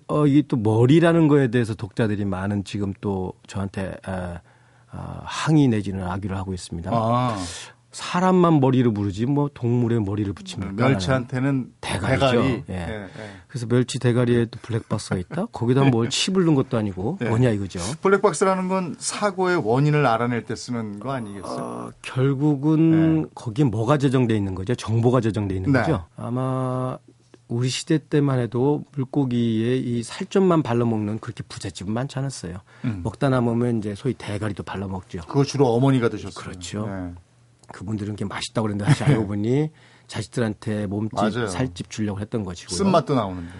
어, 0.08 0.26
이또 0.26 0.56
머리라는 0.56 1.28
거에 1.28 1.48
대해서 1.48 1.74
독자들이 1.74 2.24
많은 2.24 2.64
지금 2.64 2.92
또 3.00 3.32
저한테 3.46 3.96
에, 4.06 4.40
어, 4.92 5.20
항의 5.22 5.68
내지는 5.68 6.04
악유를 6.06 6.36
하고 6.36 6.52
있습니다. 6.52 6.90
아. 6.92 7.36
사람만 7.90 8.60
머리를 8.60 8.92
부르지 8.92 9.24
뭐 9.26 9.48
동물의 9.52 10.00
머리를 10.02 10.32
붙입니까? 10.34 10.72
멸치한테는 10.72 11.72
대가리죠. 11.80 12.30
대가리. 12.30 12.64
예. 12.68 12.74
예, 12.74 13.02
예. 13.04 13.08
그래서 13.48 13.66
멸치 13.66 13.98
대가리에 13.98 14.46
또 14.46 14.58
블랙박스가 14.60 15.16
있다. 15.16 15.46
거기다 15.46 15.84
뭘 15.84 16.10
칩을 16.10 16.44
넣은 16.44 16.54
것도 16.54 16.76
아니고 16.76 17.18
예. 17.22 17.28
뭐냐 17.28 17.48
이거죠. 17.50 17.80
블랙박스라는 18.02 18.68
건 18.68 18.94
사고의 18.98 19.56
원인을 19.64 20.06
알아낼 20.06 20.44
때 20.44 20.54
쓰는 20.54 21.00
거 21.00 21.12
아니겠어요? 21.12 21.58
어, 21.58 21.90
결국은 22.02 23.24
예. 23.24 23.30
거기에 23.34 23.64
뭐가 23.64 23.96
저장돼 23.96 24.36
있는 24.36 24.54
거죠? 24.54 24.74
정보가 24.74 25.22
저장돼 25.22 25.56
있는 25.56 25.72
네. 25.72 25.80
거죠. 25.80 26.04
아마 26.14 26.98
우리 27.48 27.68
시대 27.70 27.98
때만 27.98 28.38
해도 28.38 28.84
물고기에 28.92 29.76
이 29.76 30.02
살점만 30.02 30.62
발라먹는 30.62 31.18
그렇게 31.18 31.42
부잣집은 31.48 31.92
많지 31.92 32.18
않았어요. 32.18 32.58
음. 32.84 33.00
먹다 33.02 33.30
남으면 33.30 33.78
이제 33.78 33.94
소위 33.94 34.14
대가리도 34.14 34.62
발라먹죠. 34.62 35.22
그거 35.22 35.44
주로 35.44 35.68
어머니가 35.68 36.10
드셨어요. 36.10 36.34
그렇죠. 36.34 36.86
네. 36.86 37.14
그분들은 37.72 38.16
게 38.16 38.24
맛있다고 38.24 38.66
그랬는데 38.66 38.90
사실 38.92 39.04
알고 39.04 39.26
보니 39.26 39.70
자식들한테 40.08 40.86
몸집, 40.86 41.16
맞아요. 41.16 41.46
살집 41.48 41.90
주려고 41.90 42.20
했던 42.20 42.44
것이고요. 42.44 42.76
쓴맛도 42.76 43.14
나오는데. 43.14 43.52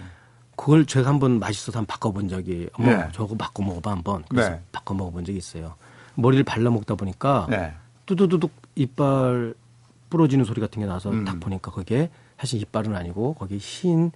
그걸 0.55 0.85
제가 0.85 1.09
한번 1.09 1.39
맛있어서 1.39 1.79
한번 1.79 1.87
바꿔본 1.87 2.27
적이 2.27 2.69
어머 2.73 2.89
네. 2.89 3.07
저거 3.13 3.35
바꿔 3.35 3.63
먹어봐 3.63 3.91
한번 3.91 4.23
그래서 4.27 4.49
네. 4.49 4.61
바꿔 4.71 4.93
먹어본 4.93 5.25
적이 5.25 5.37
있어요. 5.37 5.75
머리를 6.15 6.43
발라 6.43 6.69
먹다 6.69 6.95
보니까 6.95 7.47
네. 7.49 7.73
뚜두두둑 8.05 8.51
이빨 8.75 9.53
부러지는 10.09 10.43
소리 10.43 10.59
같은 10.59 10.81
게 10.81 10.85
나서 10.85 11.11
음. 11.11 11.23
딱 11.23 11.39
보니까 11.39 11.71
그게 11.71 12.09
사실 12.39 12.61
이빨은 12.61 12.95
아니고 12.95 13.33
거기 13.35 13.57
흰 13.57 14.11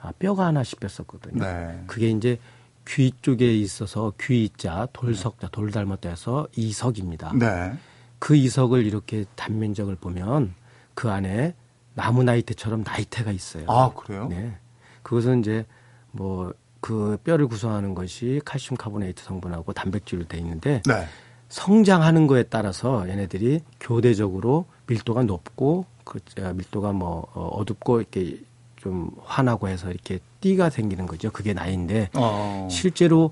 아, 0.00 0.12
뼈가 0.18 0.46
하나 0.46 0.62
씹혔었거든요. 0.62 1.42
네. 1.42 1.84
그게 1.86 2.10
이제 2.10 2.38
귀 2.86 3.12
쪽에 3.22 3.54
있어서 3.54 4.12
귀자, 4.20 4.86
돌석자, 4.92 5.48
돌 5.48 5.70
닮았다 5.70 6.08
해서 6.08 6.46
이석입니다. 6.56 7.32
네. 7.34 7.72
그 8.18 8.36
이석을 8.36 8.86
이렇게 8.86 9.24
단면적을 9.34 9.96
보면 9.96 10.54
그 10.94 11.10
안에 11.10 11.54
나무 11.94 12.22
나이테처럼 12.22 12.82
나이테가 12.84 13.32
있어요. 13.32 13.64
아 13.68 13.92
그래요? 13.92 14.28
네. 14.28 14.56
그것은 15.02 15.40
이제 15.40 15.64
뭐 16.12 16.52
그 16.86 17.18
뼈를 17.24 17.48
구성하는 17.48 17.96
것이 17.96 18.40
칼슘 18.44 18.76
카보네이트 18.76 19.20
성분하고 19.24 19.72
단백질로 19.72 20.24
돼 20.24 20.38
있는데 20.38 20.82
네. 20.86 21.06
성장하는 21.48 22.28
거에 22.28 22.44
따라서 22.44 23.08
얘네들이 23.08 23.60
교대적으로 23.80 24.66
밀도가 24.86 25.24
높고 25.24 25.86
그 26.06 26.20
밀도가 26.36 26.92
뭐 26.92 27.26
어, 27.34 27.48
어둡고 27.48 28.00
이렇게 28.00 28.38
좀 28.76 29.10
환하고 29.24 29.68
해서 29.68 29.90
이렇게 29.90 30.20
띠가 30.40 30.70
생기는 30.70 31.04
거죠. 31.06 31.30
그게 31.32 31.52
나이인데 31.52 32.10
어. 32.14 32.68
실제로 32.70 33.30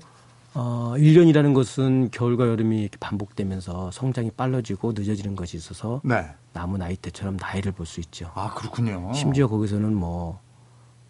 어 0.53 0.93
1년이라는 0.97 1.53
것은 1.53 2.11
겨울과 2.11 2.47
여름이 2.47 2.81
이렇게 2.81 2.97
반복되면서 2.99 3.91
성장이 3.91 4.31
빨라지고 4.31 4.93
늦어지는 4.95 5.35
것이 5.35 5.57
있어서 5.57 6.01
네. 6.03 6.25
나무 6.53 6.77
나이 6.77 6.95
때처럼 6.95 7.37
나이를 7.37 7.71
볼 7.71 7.85
수 7.85 7.99
있죠. 8.01 8.31
아, 8.35 8.53
그렇군요. 8.53 9.11
심지어 9.13 9.47
거기서는 9.47 9.93
뭐 9.95 10.39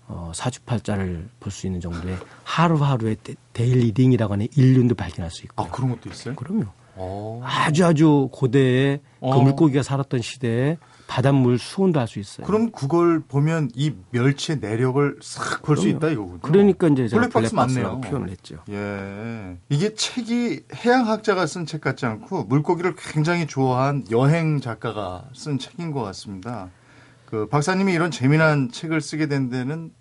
어, 0.08 0.32
사주팔자를 0.36 1.30
볼 1.40 1.52
수 1.52 1.66
있는 1.68 1.80
정도의 1.82 2.18
하루하루의 2.44 3.18
daily 3.54 3.92
ring이라고 3.92 4.34
하는 4.34 4.48
일륜도 4.56 4.94
발견할 4.96 5.32
수 5.32 5.44
있고. 5.46 5.64
아, 5.64 5.70
그런 5.70 5.90
것도 5.92 6.10
있어요? 6.10 6.36
그럼요. 6.36 6.66
오. 6.98 7.42
아주 7.44 7.86
아주 7.86 8.30
고대에 8.32 8.98
그 8.98 9.04
어. 9.20 9.42
물고기가 9.42 9.84
살았던 9.84 10.22
시대에 10.22 10.78
바닷물 11.08 11.60
수온도 11.60 12.00
알 12.00 12.08
수 12.08 12.20
있어요. 12.20 12.46
그럼 12.48 12.72
그걸 12.72 13.20
보면 13.22 13.70
이 13.76 13.94
멸치의 14.12 14.58
내력을 14.60 15.18
싹 15.22 15.62
볼 15.62 15.78
수 15.78 15.88
있다 15.88 16.10
이거군요. 16.10 16.40
그러니까 16.40 16.88
이제 16.88 17.08
제가 17.08 17.28
블랙박스 17.28 17.54
맞네요. 17.56 18.02
표현을 18.02 18.30
했죠. 18.30 18.58
예. 18.70 19.58
이게 19.70 19.94
책이 19.94 20.62
해양학자가 20.74 21.46
쓴 21.46 21.66
책 21.66 21.82
같지 21.82 22.06
않고 22.06 22.46
물고기를 22.46 22.96
굉장히 22.98 23.46
좋아한 23.48 24.04
여행 24.12 24.60
작가가 24.62 25.26
쓴 25.36 25.60
책인 25.60 25.92
것 25.92 26.02
같습니다. 26.04 26.70
그 27.26 27.48
박사님이 27.48 27.94
이런 27.94 28.12
재미난 28.12 28.72
책을 28.72 29.02
쓰게 29.02 29.28
된 29.28 29.50
데는 29.50 29.92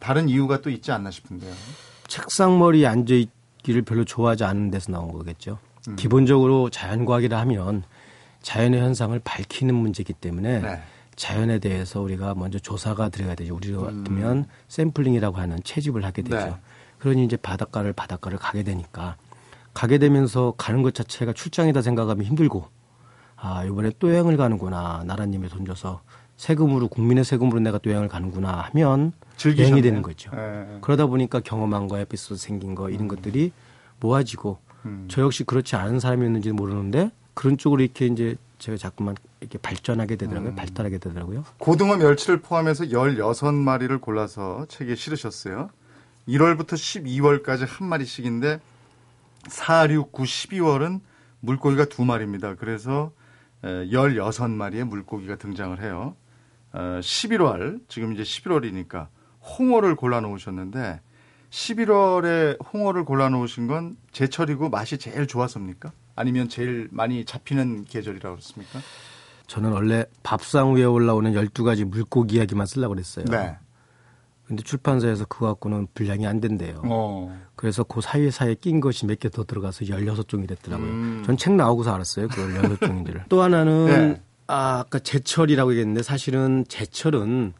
다른 0.00 0.28
이유가 0.28 0.60
또 0.60 0.70
있지 0.70 0.92
않나 0.92 1.10
싶은데요. 1.10 1.52
책상머리에 2.06 2.86
앉아 2.86 3.14
있기를 3.14 3.82
별로 3.82 4.04
좋아하지 4.04 4.44
않은 4.44 4.70
데서 4.70 4.92
나온 4.92 5.12
거겠죠. 5.12 5.58
음. 5.88 5.96
기본적으로 5.96 6.70
자연과학이라 6.70 7.38
하면 7.40 7.82
자연의 8.42 8.80
현상을 8.80 9.18
밝히는 9.24 9.74
문제이기 9.74 10.12
때문에 10.14 10.60
네. 10.60 10.82
자연에 11.16 11.58
대해서 11.58 12.00
우리가 12.00 12.34
먼저 12.34 12.58
조사가 12.58 13.08
들어가야 13.08 13.34
되죠. 13.34 13.56
우리 13.56 13.72
같으면 13.72 14.36
음. 14.38 14.44
샘플링이라고 14.68 15.36
하는 15.36 15.60
채집을 15.64 16.04
하게 16.04 16.22
되죠. 16.22 16.36
네. 16.36 16.56
그러니 16.98 17.24
이제 17.24 17.36
바닷가를 17.36 17.92
바닷가를 17.92 18.38
가게 18.38 18.62
되니까 18.62 19.16
가게 19.74 19.98
되면서 19.98 20.54
가는 20.56 20.82
것 20.82 20.94
자체가 20.94 21.32
출장이다 21.32 21.82
생각하면 21.82 22.24
힘들고 22.24 22.66
아 23.36 23.64
이번에 23.64 23.92
또 23.98 24.10
여행을 24.10 24.36
가는구나 24.36 25.04
나라님이 25.06 25.48
돈 25.48 25.64
줘서 25.64 26.00
세금으로 26.36 26.88
국민의 26.88 27.24
세금으로 27.24 27.60
내가 27.60 27.78
또 27.78 27.90
여행을 27.90 28.08
가는구나 28.08 28.68
하면 28.70 29.12
즐기셨네요. 29.36 29.70
여행이 29.70 29.82
되는 29.82 30.02
거죠. 30.02 30.30
네. 30.34 30.78
그러다 30.80 31.06
보니까 31.06 31.40
경험한 31.40 31.88
거 31.88 31.98
에피소드 31.98 32.40
생긴 32.40 32.74
거 32.74 32.90
이런 32.90 33.02
음. 33.02 33.08
것들이 33.08 33.52
모아지고 34.00 34.58
음. 34.84 35.06
저 35.10 35.22
역시 35.22 35.44
그렇지 35.44 35.76
않은 35.76 36.00
사람이었는지 36.00 36.52
모르는데 36.52 37.10
그런 37.38 37.56
쪽으로 37.56 37.84
이렇게 37.84 38.06
이제 38.06 38.34
제가 38.58 38.76
자꾸만 38.76 39.14
이렇게 39.40 39.58
발전하게 39.58 40.16
되더라고요. 40.16 40.50
음. 40.50 40.56
발달하게 40.56 40.98
되더라고요. 40.98 41.44
고등어 41.58 41.96
멸치를 41.96 42.40
포함해서 42.40 42.86
16마리를 42.86 44.00
골라서 44.00 44.66
책에 44.68 44.96
실으셨어요. 44.96 45.70
1월부터 46.26 46.72
12월까지 46.72 47.64
한 47.64 47.88
마리씩인데 47.88 48.58
4, 49.46 49.88
6, 49.88 50.10
9, 50.10 50.24
12월은 50.24 50.98
물고기가 51.38 51.84
두 51.84 52.04
마리입니다. 52.04 52.56
그래서 52.56 53.12
16마리의 53.62 54.82
물고기가 54.82 55.36
등장을 55.36 55.80
해요. 55.80 56.16
11월, 56.72 57.76
어, 57.76 57.80
지금 57.86 58.14
이제 58.14 58.24
11월이니까 58.24 59.06
홍어를 59.60 59.94
골라 59.94 60.20
놓으셨는데 60.20 61.00
11월에 61.50 62.58
홍어를 62.72 63.04
골라 63.04 63.28
놓으신 63.28 63.68
건 63.68 63.96
제철이고 64.10 64.70
맛이 64.70 64.98
제일 64.98 65.28
좋았습니까? 65.28 65.92
아니면 66.18 66.48
제일 66.48 66.88
많이 66.90 67.24
잡히는 67.24 67.84
계절이라고 67.84 68.36
그렇습니까? 68.36 68.80
저는 69.46 69.70
원래 69.72 70.04
밥상 70.22 70.74
위에 70.74 70.84
올라오는 70.84 71.32
12가지 71.32 71.84
물고기 71.84 72.36
이야기만 72.36 72.66
쓰려고 72.66 72.94
그랬어요. 72.94 73.24
네. 73.26 73.56
근데 74.46 74.62
출판사에서 74.62 75.26
그거 75.26 75.46
갖고는 75.46 75.86
분량이 75.94 76.26
안 76.26 76.40
된대요. 76.40 76.82
어. 76.86 77.38
그래서 77.54 77.84
그 77.84 78.00
사이사이에 78.00 78.56
낀 78.56 78.80
것이 78.80 79.06
몇 79.06 79.18
개 79.20 79.28
더 79.28 79.44
들어가서 79.44 79.84
16종이 79.84 80.48
됐더라고요. 80.48 80.88
음. 80.88 81.22
전책 81.24 81.54
나오고서 81.54 81.94
알았어요. 81.94 82.28
그 82.28 82.36
16종인지를. 82.54 83.24
또 83.28 83.42
하나는 83.42 83.86
네. 83.86 84.22
아, 84.48 84.80
아까 84.80 84.98
제철이라고 84.98 85.70
얘기했는데 85.72 86.02
사실은 86.02 86.64
제철은 86.68 87.52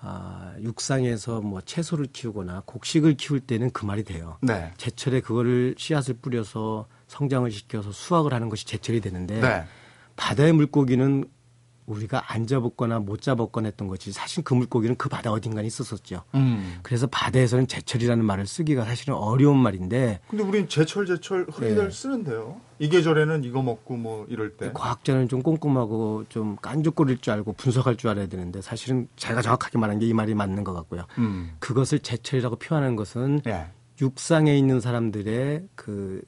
아, 0.00 0.52
육상에서 0.60 1.40
뭐 1.40 1.60
채소를 1.62 2.06
키우거나 2.12 2.62
곡식을 2.66 3.14
키울 3.14 3.40
때는 3.40 3.70
그 3.70 3.84
말이 3.84 4.04
돼요. 4.04 4.36
네. 4.42 4.72
제철에 4.76 5.20
그거를 5.20 5.74
씨앗을 5.76 6.14
뿌려서 6.22 6.86
성장을 7.08 7.50
시켜서 7.50 7.90
수확을 7.90 8.32
하는 8.32 8.48
것이 8.48 8.64
제철이 8.66 9.00
되는데 9.00 9.40
네. 9.40 9.64
바다의 10.16 10.52
물고기는 10.52 11.24
우리가 11.86 12.34
안 12.34 12.46
잡았거나 12.46 12.98
못 12.98 13.22
잡았거나 13.22 13.68
했던 13.68 13.88
것이 13.88 14.12
사실 14.12 14.44
그 14.44 14.52
물고기는 14.52 14.96
그 14.96 15.08
바다 15.08 15.32
어딘가에 15.32 15.64
있었었죠. 15.64 16.22
음. 16.34 16.80
그래서 16.82 17.06
바다에서는 17.06 17.66
제철이라는 17.66 18.22
말을 18.26 18.46
쓰기가 18.46 18.84
사실은 18.84 19.14
어려운 19.14 19.56
말인데. 19.56 20.20
근데 20.28 20.44
우린 20.44 20.68
제철 20.68 21.06
제철 21.06 21.46
흔히들 21.50 21.84
네. 21.84 21.90
쓰는데요. 21.90 22.60
이 22.78 22.90
계절에는 22.90 23.42
이거 23.44 23.62
먹고 23.62 23.96
뭐 23.96 24.26
이럴 24.28 24.58
때. 24.58 24.70
과학자는 24.74 25.28
좀 25.28 25.42
꼼꼼하고 25.42 26.26
좀 26.28 26.56
깐죽거릴 26.56 27.22
줄 27.22 27.32
알고 27.32 27.54
분석할 27.54 27.96
줄 27.96 28.10
알아야 28.10 28.26
되는데 28.26 28.60
사실은 28.60 29.08
제가 29.16 29.40
정확하게 29.40 29.78
말한 29.78 29.98
게 29.98 30.04
이 30.08 30.12
말이 30.12 30.34
맞는 30.34 30.64
것 30.64 30.74
같고요. 30.74 31.06
음. 31.16 31.52
그것을 31.58 32.00
제철이라고 32.00 32.56
표현하는 32.56 32.96
것은 32.96 33.40
네. 33.44 33.66
육상에 33.98 34.56
있는 34.56 34.80
사람들의 34.80 35.68
그 35.74 36.20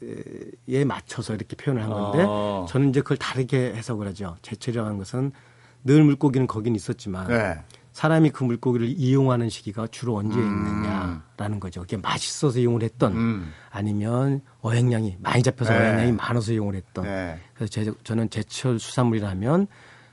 에 0.68 0.84
맞춰서 0.84 1.34
이렇게 1.34 1.56
표현을 1.56 1.82
한 1.82 1.90
건데 1.90 2.24
아. 2.28 2.64
저는 2.68 2.90
이제 2.90 3.00
그걸 3.00 3.16
다르게 3.16 3.74
해석을 3.74 4.06
하죠. 4.08 4.36
제철이라고 4.42 4.86
하는 4.86 4.98
것은 4.98 5.32
늘 5.84 6.04
물고기는 6.04 6.46
거긴 6.46 6.76
있었지만 6.76 7.28
네. 7.28 7.58
사람이 7.92 8.30
그 8.30 8.44
물고기를 8.44 8.86
이용하는 8.88 9.48
시기가 9.48 9.88
주로 9.88 10.16
언제 10.16 10.38
음. 10.38 10.42
있느냐라는 10.42 11.60
거죠. 11.60 11.80
그게 11.80 11.96
맛있어서 11.96 12.58
이용을 12.58 12.82
했던 12.82 13.12
음. 13.12 13.52
아니면 13.70 14.42
어획량이 14.60 15.16
많이 15.18 15.42
잡혀서 15.42 15.72
네. 15.72 15.78
어획량이 15.78 16.12
많아서 16.12 16.52
이용을 16.52 16.76
했던. 16.76 17.04
네. 17.04 17.38
그래서 17.54 17.70
제, 17.70 17.92
저는 18.04 18.30
제철 18.30 18.78
수산물이라면 18.78 19.66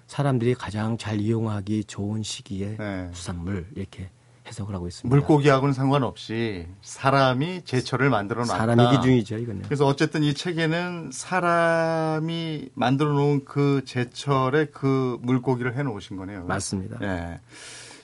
사람들이 0.08 0.56
가장 0.56 0.98
잘 0.98 1.20
이용하기 1.20 1.84
좋은 1.84 2.24
시기에 2.24 2.78
네. 2.78 3.10
수산물 3.12 3.68
이렇게 3.76 4.10
해석을 4.48 4.74
하고 4.74 4.88
있습니다. 4.88 5.14
물고기하고는 5.16 5.74
상관없이 5.74 6.68
사람이 6.82 7.64
제철을 7.66 8.10
만들어 8.10 8.42
놨다. 8.42 8.58
사람이 8.58 8.98
기준이죠, 8.98 9.38
이거는. 9.38 9.62
그래서 9.64 9.86
어쨌든 9.86 10.24
이 10.24 10.34
책에는 10.34 11.12
사람이 11.12 12.70
만들어 12.74 13.14
놓은 13.14 13.46
그 13.46 13.84
제철의 13.86 14.72
그 14.72 15.18
물고기를 15.22 15.76
해 15.76 15.84
놓으신 15.84 16.18
거네요. 16.18 16.46
맞습니다. 16.46 16.98
예. 17.02 17.40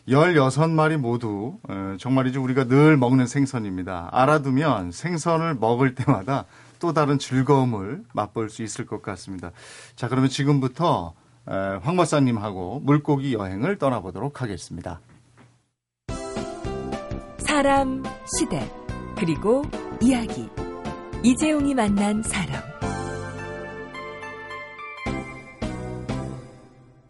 16마리 0.08 0.98
모두 0.98 1.58
어, 1.70 1.96
정말이죠. 1.98 2.44
우리가 2.44 2.66
늘 2.66 2.98
먹는 2.98 3.26
생선입니다. 3.26 4.10
알아두면 4.12 4.92
생선을 4.92 5.56
먹을 5.56 5.96
때마다 5.96 6.46
또 6.80 6.92
다른 6.92 7.18
즐거움을 7.18 8.04
맛볼 8.14 8.50
수 8.50 8.64
있을 8.64 8.86
것 8.86 9.02
같습니다. 9.02 9.52
자, 9.96 10.10
그러면 10.10 10.30
지금부터 10.30 11.14
황 11.46 11.96
박사님하고 11.96 12.82
물고기 12.84 13.34
여행을 13.34 13.78
떠나보도록 13.78 14.42
하겠습니다. 14.42 15.00
사람, 17.54 18.02
시대, 18.26 18.68
그리고 19.16 19.62
이야기. 20.02 20.50
이재용이 21.22 21.76
만난 21.76 22.24
사람. 22.24 22.64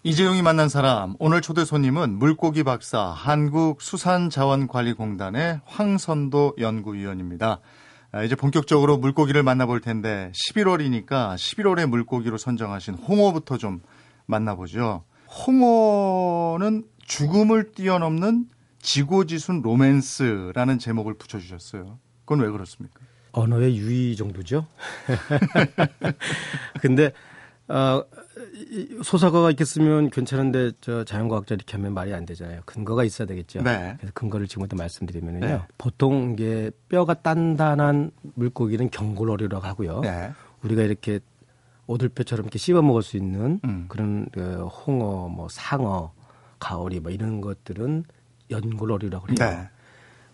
이재용이 0.04 0.42
만난 0.42 0.68
사람. 0.68 1.16
오늘 1.20 1.40
초대 1.40 1.64
손님은 1.64 2.20
물고기 2.20 2.64
박사 2.64 3.04
한국수산자원관리공단의 3.04 5.62
황선도 5.64 6.56
연구위원입니다. 6.60 7.62
아, 8.12 8.24
이제 8.24 8.36
본격적으로 8.36 8.98
물고기를 8.98 9.44
만나볼 9.44 9.80
텐데 9.80 10.30
11월이니까 10.52 11.36
11월의 11.36 11.86
물고기로 11.86 12.38
선정하신 12.38 12.96
홍어부터 12.96 13.58
좀 13.58 13.80
만나보죠. 14.26 15.06
홍어는 15.48 16.84
죽음을 17.06 17.72
뛰어넘는 17.72 18.50
지고지순 18.84 19.62
로맨스라는 19.62 20.78
제목을 20.78 21.16
붙여주셨어요. 21.16 21.98
그건 22.26 22.46
왜 22.46 22.52
그렇습니까? 22.52 23.00
언어의 23.32 23.78
유의 23.78 24.16
정도죠. 24.16 24.68
근데 26.82 27.12
어, 27.70 28.04
소사가가 29.04 29.50
이렇게 29.50 29.64
쓰면 29.64 30.10
괜찮은데 30.10 30.74
저 30.82 31.06
자연과학자 31.06 31.56
이렇게 31.56 31.78
하면 31.78 31.94
말이 31.94 32.14
안 32.14 32.26
되잖아요. 32.26 32.62
근거가 32.66 33.06
있어야 33.06 33.26
되겠죠. 33.26 33.62
네. 33.64 33.96
그래서 33.98 34.12
근거를 34.14 34.48
지금부터 34.48 34.76
말씀드리면요. 34.76 35.40
네. 35.40 35.62
보통 35.78 36.34
이게 36.34 36.70
뼈가 36.90 37.14
단단한 37.14 38.12
물고기는 38.36 38.92
경골어류라고 38.92 39.66
하고요. 39.66 40.02
네. 40.02 40.32
우리가 40.62 40.84
이렇게 40.84 41.20
오돌뼈처럼 41.88 42.46
이렇게 42.46 42.60
씹어 42.60 42.82
먹을 42.82 43.02
수 43.02 43.18
있는 43.18 43.62
음. 43.64 43.86
그런 43.88 44.28
그 44.34 44.66
홍어, 44.66 45.30
뭐 45.30 45.48
상어, 45.50 46.12
가오리 46.60 47.00
뭐 47.00 47.12
이런 47.12 47.40
것들은 47.42 48.04
연골어류라고 48.54 49.26
그래요. 49.26 49.50
네. 49.50 49.70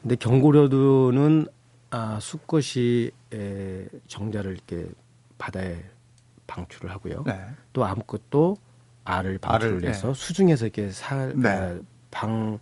근데 0.02 0.16
경고려도는 0.16 1.48
아, 1.92 2.20
수컷이 2.22 3.10
에, 3.34 3.86
정자를 4.08 4.54
이렇게 4.54 4.88
바다에 5.38 5.84
방출을 6.48 6.92
하고요. 6.92 7.24
네. 7.26 7.40
또 7.74 7.86
아무것도 7.86 8.58
알을 9.06 9.40
방출을 9.40 9.78
알을, 9.78 9.90
해서 9.90 10.08
네. 10.10 10.14
수중에서 10.14 10.66
이렇게 10.66 10.92
살, 10.92 11.34
네. 11.36 11.50
아, 11.50 11.80
방, 12.12 12.60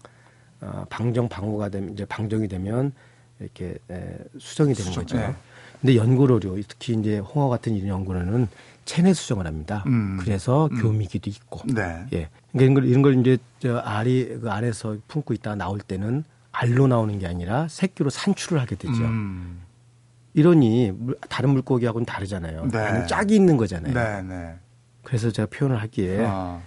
어, 0.61 0.85
방정 0.89 1.27
방어가 1.29 1.69
되면 1.69 1.93
이제 1.93 2.05
방정이 2.05 2.47
되면 2.47 2.93
이렇게 3.39 3.77
에, 3.89 4.17
수정이 4.37 4.73
되는 4.73 4.91
수정, 4.91 5.03
거죠. 5.03 5.17
네. 5.17 5.35
근데 5.81 5.95
연골어류 5.95 6.63
특히 6.67 6.93
이제 6.93 7.19
홍어 7.19 7.49
같은 7.49 7.75
이런 7.75 7.89
연골어는 7.89 8.47
체내 8.87 9.13
수정을 9.13 9.45
합니다. 9.45 9.83
음. 9.85 10.17
그래서 10.19 10.67
음. 10.71 10.81
교미기도 10.81 11.29
있고. 11.29 11.61
네. 11.67 12.05
예. 12.13 12.29
그러니까 12.53 12.63
이런 12.63 12.73
걸, 12.73 12.85
이런 12.85 13.01
걸 13.03 13.19
이제 13.19 13.37
저 13.59 13.77
알이 13.77 14.39
그 14.41 14.49
안에서 14.49 14.97
품고 15.07 15.33
있다가 15.35 15.55
나올 15.55 15.79
때는 15.79 16.23
알로 16.51 16.87
나오는 16.87 17.19
게 17.19 17.27
아니라 17.27 17.67
새끼로 17.69 18.09
산출을 18.09 18.59
하게 18.59 18.75
되죠. 18.75 19.03
음. 19.03 19.61
이러니 20.33 20.93
다른 21.29 21.51
물고기하고는 21.51 22.05
다르잖아요. 22.05 22.69
네. 22.71 23.05
짝이 23.07 23.35
있는 23.35 23.57
거잖아요. 23.57 23.93
네, 23.93 24.21
네. 24.23 24.55
그래서 25.03 25.31
제가 25.31 25.47
표현을 25.51 25.81
하기에 25.81 26.25
아. 26.27 26.59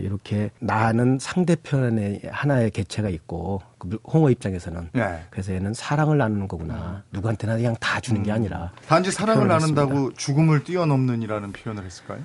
이렇게 0.00 0.50
나는 0.60 1.18
상대편의 1.20 2.22
하나의 2.30 2.70
개체가 2.70 3.08
있고 3.08 3.62
그 3.82 3.98
홍어 4.04 4.30
입장에서는 4.30 4.90
네. 4.92 5.24
그래서 5.30 5.52
얘는 5.52 5.74
사랑을 5.74 6.16
나누는 6.18 6.46
거구나 6.46 7.02
누구한테나 7.10 7.56
그냥 7.56 7.74
다 7.80 7.98
주는 7.98 8.20
음. 8.20 8.24
게 8.24 8.30
아니라 8.30 8.70
단지 8.86 9.10
사랑을 9.10 9.48
나눈다고 9.48 9.90
했습니다. 9.92 10.16
죽음을 10.16 10.62
뛰어넘는이라는 10.62 11.50
표현을 11.52 11.84
했을까요? 11.84 12.20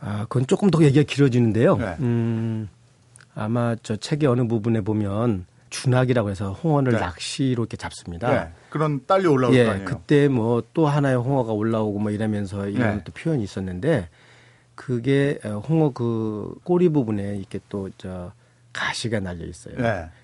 아 0.00 0.26
그건 0.28 0.46
조금 0.46 0.68
더 0.70 0.82
얘기가 0.82 1.04
길어지는데요. 1.08 1.76
네. 1.78 1.96
음, 2.00 2.68
아마 3.34 3.74
저 3.82 3.96
책의 3.96 4.28
어느 4.28 4.46
부분에 4.46 4.82
보면 4.82 5.46
준학이라고 5.70 6.28
해서 6.28 6.52
홍어를 6.52 6.92
네. 6.92 6.98
낚시로 6.98 7.62
이렇게 7.62 7.78
잡습니다. 7.78 8.28
네. 8.30 8.52
그런 8.68 9.06
딸려 9.06 9.30
올라올 9.30 9.54
예, 9.54 9.64
거 9.64 9.70
아니에요. 9.70 9.86
그때 9.88 10.28
뭐 10.28 10.62
또 10.74 10.86
하나의 10.86 11.16
홍어가 11.16 11.52
올라오고 11.52 11.98
뭐 12.00 12.10
이러면서 12.10 12.68
이런 12.68 12.96
네. 12.98 13.04
또 13.04 13.12
표현이 13.12 13.42
있었는데 13.42 14.10
그게 14.74 15.38
어, 15.44 15.62
홍어 15.66 15.92
그 15.92 16.54
꼬리 16.64 16.90
부분에 16.90 17.36
이렇게 17.36 17.60
또 17.70 17.88
저 17.96 18.32
가시가 18.74 19.20
날려 19.20 19.44
있어요. 19.46 19.74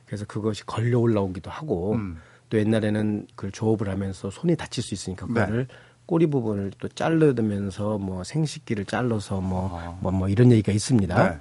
네. 0.09 0.17
그래서 0.17 0.25
그것이 0.25 0.65
걸려 0.65 0.99
올라오기도 0.99 1.50
하고 1.50 1.93
음. 1.93 2.19
또 2.49 2.59
옛날에는 2.59 3.27
그걸 3.35 3.53
조업을 3.53 3.88
하면서 3.88 4.31
손이 4.31 4.57
다칠 4.57 4.83
수 4.83 4.95
있으니까 4.95 5.27
네. 5.27 5.35
그거를 5.35 5.67
네. 5.67 5.75
꼬리 6.07 6.27
부분을 6.27 6.73
또 6.79 6.88
자르면서 6.88 7.99
뭐 7.99 8.25
생식기를 8.25 8.87
잘라서 8.87 9.41
뭐, 9.43 9.79
아. 9.79 9.99
뭐, 10.00 10.11
뭐 10.11 10.29
이런 10.29 10.50
얘기가 10.50 10.73
있습니다. 10.73 11.31
네. 11.31 11.38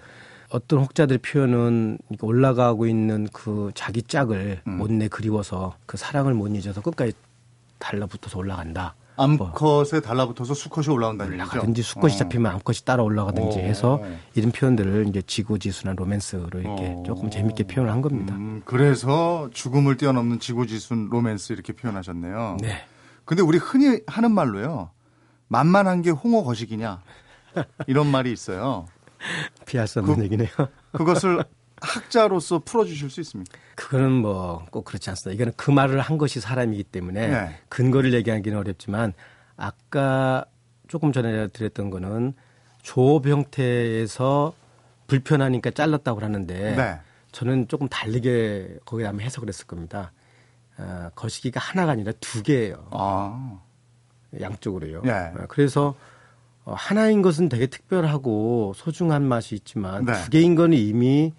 어떤 0.49 0.79
혹자들 0.79 1.19
표현은 1.19 1.97
올라가고 2.21 2.85
있는 2.85 3.27
그 3.31 3.71
자기 3.75 4.01
짝을 4.01 4.61
음. 4.67 4.77
못내 4.77 5.07
그리워서 5.07 5.77
그 5.85 5.97
사랑을 5.97 6.33
못 6.33 6.47
잊어서 6.49 6.81
끝까지 6.81 7.13
달라붙어서 7.79 8.37
올라간다. 8.37 8.95
암컷에 9.17 9.99
달라붙어서 10.01 10.53
수컷이 10.53 10.87
올라온다는 10.89 11.33
올라가든지 11.33 11.81
수컷이 11.81 12.13
어. 12.13 12.17
잡히면 12.17 12.51
암컷이 12.53 12.79
따라 12.85 13.03
올라가든지 13.03 13.59
어. 13.59 13.61
해서 13.61 14.01
이런 14.35 14.51
표현들을 14.51 15.07
이제 15.07 15.21
지구지수나 15.21 15.93
로맨스로 15.97 16.59
이렇게 16.59 16.95
어. 16.95 17.03
조금 17.05 17.29
재밌게 17.29 17.65
표현을 17.65 17.91
한 17.91 18.01
겁니다. 18.01 18.35
음, 18.35 18.61
그래서 18.63 19.49
죽음을 19.51 19.97
뛰어넘는 19.97 20.39
지구지수 20.39 21.07
로맨스 21.09 21.53
이렇게 21.53 21.73
표현하셨네요. 21.73 22.57
네. 22.61 22.85
근데 23.25 23.41
우리 23.41 23.57
흔히 23.57 23.99
하는 24.07 24.31
말로요. 24.31 24.91
만만한 25.49 26.01
게 26.01 26.11
홍어 26.11 26.43
거식이냐 26.43 27.01
이런 27.87 28.07
말이 28.07 28.31
있어요. 28.31 28.85
피할 29.65 29.87
수 29.87 29.99
없는 29.99 30.15
그, 30.15 30.23
얘기네요. 30.23 30.49
그것을 30.91 31.43
학자로서 31.81 32.59
풀어주실 32.59 33.09
수 33.09 33.21
있습니까? 33.21 33.57
그거는 33.75 34.11
뭐 34.11 34.65
꼭 34.71 34.85
그렇지 34.85 35.09
않습니다. 35.11 35.35
이거는 35.35 35.53
그 35.55 35.71
말을 35.71 35.99
한 35.99 36.17
것이 36.17 36.39
사람이기 36.39 36.83
때문에 36.85 37.27
네. 37.27 37.55
근거를 37.69 38.13
얘기하기는 38.13 38.57
어렵지만 38.57 39.13
아까 39.55 40.45
조금 40.87 41.11
전에 41.11 41.47
드렸던 41.47 41.89
거는 41.89 42.33
조업 42.81 43.27
형태에서 43.27 44.53
불편하니까 45.07 45.71
잘랐다고 45.71 46.21
하는데 46.21 46.75
네. 46.75 46.99
저는 47.31 47.67
조금 47.67 47.87
다르게 47.87 48.77
거기에 48.85 49.05
한번 49.05 49.25
해석을 49.25 49.47
했을 49.49 49.67
겁니다. 49.67 50.11
어, 50.77 51.09
거시기가 51.15 51.59
하나가 51.59 51.91
아니라 51.91 52.11
두 52.19 52.41
개예요. 52.43 52.87
아. 52.91 53.59
양쪽으로요. 54.39 55.01
네. 55.03 55.31
그래서 55.49 55.95
어, 56.65 56.73
하나인 56.77 57.21
것은 57.21 57.49
되게 57.49 57.67
특별하고 57.67 58.73
소중한 58.75 59.23
맛이 59.23 59.55
있지만 59.55 60.05
네. 60.05 60.13
두 60.23 60.29
개인 60.29 60.55
거는 60.55 60.77
이미 60.77 61.33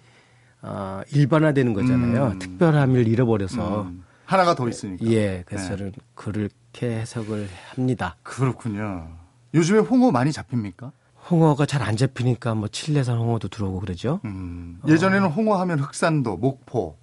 어, 0.61 1.01
일반화되는 1.11 1.73
거잖아요. 1.73 2.27
음. 2.33 2.39
특별함을 2.39 3.07
잃어버려서 3.07 3.83
음. 3.83 4.03
하나가 4.25 4.55
더 4.55 4.67
있으니까. 4.69 5.05
예, 5.07 5.43
그래서 5.45 5.75
네. 5.75 5.91
그렇게 6.15 6.99
해석을 6.99 7.47
합니다. 7.73 8.15
그렇군요. 8.23 9.07
요즘에 9.53 9.79
홍어 9.79 10.11
많이 10.11 10.31
잡힙니까? 10.31 10.91
홍어가 11.31 11.65
잘 11.65 11.81
안 11.81 11.95
잡히니까 11.97 12.55
뭐 12.55 12.67
칠레산 12.67 13.17
홍어도 13.17 13.47
들어오고 13.47 13.79
그러죠. 13.79 14.19
음. 14.25 14.79
예전에는 14.87 15.27
어. 15.27 15.29
홍어 15.29 15.57
하면 15.61 15.79
흑산도, 15.79 16.37
목포, 16.37 16.97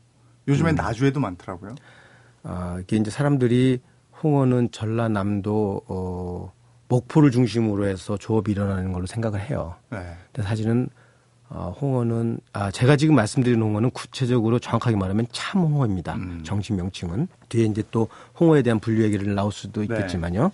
요즘엔 0.49 0.75
음. 0.75 0.77
나주에도 0.77 1.19
많더라고요. 1.21 1.75
아, 2.45 2.79
이게 2.81 2.97
이제 2.97 3.11
사람들이 3.11 3.81
홍어는 4.23 4.71
전라남도 4.71 5.83
어 5.88 6.53
목포를 6.88 7.31
중심으로 7.33 7.87
해서 7.88 8.16
조업이 8.16 8.53
일어나는 8.53 8.92
걸로 8.92 9.07
생각을 9.07 9.40
해요. 9.40 9.75
네. 9.90 9.99
근데 10.33 10.47
사실은 10.49 10.88
어, 11.49 11.75
홍어는 11.81 12.41
아 12.53 12.71
제가 12.71 12.97
지금 12.97 13.15
말씀드린 13.15 13.61
홍어는 13.63 13.91
구체적으로 13.91 14.59
정확하게 14.59 14.97
말하면 14.97 15.27
참 15.31 15.63
홍어입니다. 15.63 16.15
음. 16.17 16.41
정식 16.45 16.75
명칭은 16.75 17.29
뒤에 17.49 17.67
이제 17.67 17.83
또 17.91 18.09
홍어에 18.39 18.63
대한 18.63 18.81
분류 18.81 19.05
얘기를 19.05 19.35
나올 19.35 19.53
수도 19.53 19.81
네. 19.81 19.87
있겠지만요. 19.87 20.51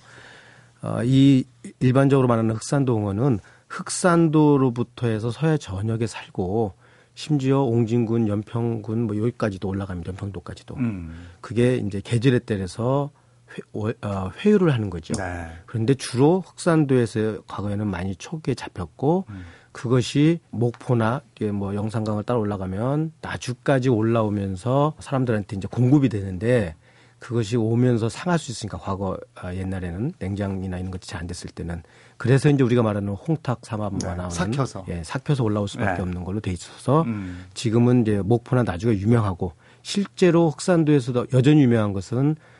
네. 0.83 0.89
어, 0.89 1.03
이 1.05 1.45
일반적으로 1.81 2.29
말하는 2.29 2.55
흑산도 2.57 2.95
홍어는 2.95 3.39
흑산도로부터 3.69 5.07
해서 5.07 5.31
서해 5.31 5.57
전역에 5.57 6.07
살고 6.07 6.75
심지어 7.15 7.61
옹진군, 7.61 8.29
연평군 8.29 9.07
뭐 9.07 9.17
여기까지도 9.17 9.69
올라갑니다. 9.69 10.13
연평도까지도. 10.13 10.77
음. 10.77 11.29
그게 11.41 11.77
이제 11.77 12.01
계절에 12.03 12.41
따라서 12.41 13.11
회, 13.51 13.97
어, 14.03 14.31
회유를 14.39 14.73
하는 14.73 14.91
거죠. 14.91 15.15
네. 15.15 15.47
그런데 15.67 15.95
주로 15.95 16.41
흑산도에서 16.41 17.43
과거에는 17.47 17.87
많이 17.87 18.17
초기에 18.17 18.55
잡혔고 18.55 19.27
음. 19.29 19.43
그것이 19.73 20.41
목포나 20.51 21.23
뭐 21.53 21.75
영산강을 21.75 22.25
따라 22.25 22.39
올라가면 22.39 23.13
나주까지 23.21 23.89
올라오면서 23.89 24.95
사람들한테 24.99 25.57
이제 25.57 25.69
공급이 25.71 26.09
되는데 26.09 26.75
그것이 27.23 27.57
오면서 27.57 28.09
상할 28.09 28.39
수 28.39 28.51
있으니까 28.51 28.79
과거 28.79 29.17
아, 29.37 29.55
옛날에는 29.55 30.13
냉장이나 30.19 30.79
이런 30.79 30.91
것이 30.91 31.09
잘 31.09 31.23
안 31.23 31.29
됐을 31.29 31.51
때는 31.51 31.83
그래서 32.17 32.49
이제 32.49 32.65
우리가 32.65 32.83
말하는 32.83 33.11
홍탁 33.15 33.61
삼합만 33.63 34.19
네, 34.19 34.31
삭혀서 34.31 34.87
예, 34.89 35.03
삭혀서 35.05 35.45
올라올 35.45 35.69
수밖에 35.69 35.99
네. 35.99 36.03
없는 36.03 36.25
걸로 36.25 36.41
돼 36.41 36.51
있어서 36.51 37.03
음. 37.03 37.47
지금은 37.55 38.03
이제 38.03 38.21
목포나 38.21 38.65
나주가 38.65 38.93
유명하고 38.93 39.53
실제로 39.83 40.51
흑산도에서도 40.51 41.29
여전히 41.33 41.63
유명한 41.63 41.93
것은 41.93 42.35
아, 42.41 42.52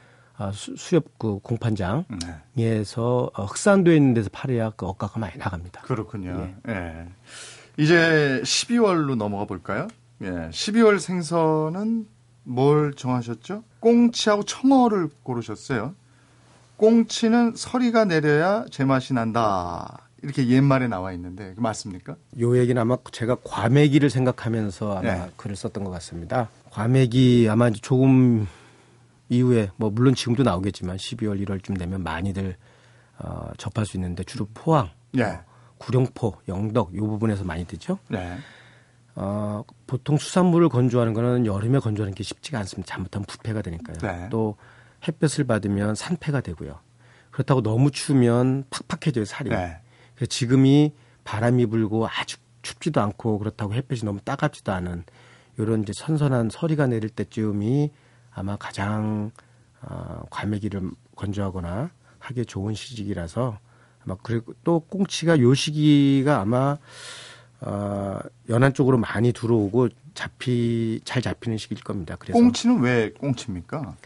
수, 0.53 0.75
수협 0.77 1.19
그 1.19 1.39
공판장에서 1.41 2.05
네. 2.55 2.83
어, 2.97 3.45
흑산도에 3.45 3.97
있는 3.97 4.15
데서 4.15 4.29
팔아야 4.33 4.71
그 4.77 4.87
억가가 4.87 5.21
많이 5.21 5.37
나갑니다. 5.39 5.83
그렇군요. 5.83 6.53
예. 6.69 6.73
예. 6.73 7.07
이제 7.77 8.41
12월로 8.45 9.15
넘어가 9.15 9.45
볼까요? 9.45 9.89
예. 10.23 10.27
12월 10.51 10.99
생선은 10.99 12.07
뭘 12.45 12.95
정하셨죠? 12.95 13.63
꽁치하고 13.81 14.43
청어를 14.43 15.09
고르셨어요. 15.23 15.95
꽁치는 16.77 17.55
서리가 17.57 18.07
내려야 18.07 18.65
제맛이 18.71 19.15
난다. 19.15 20.09
이렇게 20.23 20.47
옛말에 20.49 20.87
나와 20.89 21.13
있는데 21.13 21.55
맞습니까? 21.57 22.17
요 22.41 22.57
얘기는 22.59 22.81
아마 22.81 22.97
제가 23.11 23.37
과메기를 23.43 24.09
생각하면서 24.09 24.99
아마 24.99 25.01
네. 25.03 25.31
글을 25.37 25.57
썼던 25.57 25.85
것 25.85 25.91
같습니다. 25.91 26.49
과메기 26.71 27.49
아마 27.51 27.71
조금 27.71 28.47
이후에 29.33 29.71
뭐 29.77 29.91
물론 29.91 30.15
지금도 30.15 30.43
나오겠지만 30.43 30.97
12월 30.97 31.45
1월쯤 31.45 31.79
되면 31.79 32.03
많이들 32.03 32.57
어, 33.19 33.51
접할 33.57 33.87
수 33.87 33.97
있는데 33.97 34.25
주로 34.25 34.47
포항, 34.53 34.91
네. 35.13 35.25
어, 35.25 35.45
구룡포, 35.79 36.35
영덕 36.49 36.95
이 36.95 36.99
부분에서 36.99 37.45
많이 37.45 37.65
듣죠. 37.65 37.99
네. 38.09 38.37
어, 39.15 39.65
보통 39.87 40.17
수산물을 40.17 40.69
건조하는 40.69 41.15
거는 41.15 41.47
여름에 41.47 41.79
건조하는 41.79 42.15
게 42.15 42.23
쉽지가 42.23 42.59
않습니다. 42.61 42.89
잘못하면 42.89 43.27
부패가 43.27 43.63
되니까요. 43.63 43.97
네. 44.03 44.29
또 44.31 44.57
햇볕을 45.07 45.45
받으면 45.45 45.95
산패가 45.95 46.41
되고요. 46.43 46.79
그렇다고 47.31 47.63
너무 47.63 47.91
추우면 47.91 48.65
팍팍해져요 48.71 49.25
살이. 49.25 49.51
네. 49.51 49.79
그래서 50.15 50.29
지금이 50.29 50.93
바람이 51.25 51.67
불고 51.67 52.07
아주 52.07 52.37
춥지도 52.63 53.01
않고 53.01 53.39
그렇다고 53.39 53.75
햇볕이 53.75 54.05
너무 54.05 54.21
따갑지도 54.21 54.73
않은 54.73 55.05
이런 55.59 55.83
이제 55.83 55.93
선선한 55.95 56.51
서리가 56.51 56.87
내릴 56.87 57.11
때쯤이 57.11 57.91
아마 58.35 58.57
가장 58.57 59.31
어, 59.83 60.23
과메기를 60.31 60.91
건조하거나 61.17 61.91
하기 62.19 62.47
좋은 62.47 62.75
시기라서 62.75 63.59
아마 64.05 64.17
그리고 64.23 64.55
또 64.65 64.81
꽁치가 64.81 65.41
요 65.41 65.55
시기가 65.55 66.41
아마 66.41 66.77
어, 67.61 68.19
연안 68.49 68.75
쪽으로 68.75 68.99
많이 68.99 69.33
들어오고 69.33 69.89
잡히 70.15 71.01
잘 71.05 71.23
잡히는 71.23 71.59
시기일 71.59 71.83
겁니다. 71.83 72.17
그래서 72.19 72.39
꽁치는 72.39 72.81
왜 72.81 73.13
꽁치입니까? 73.13 73.97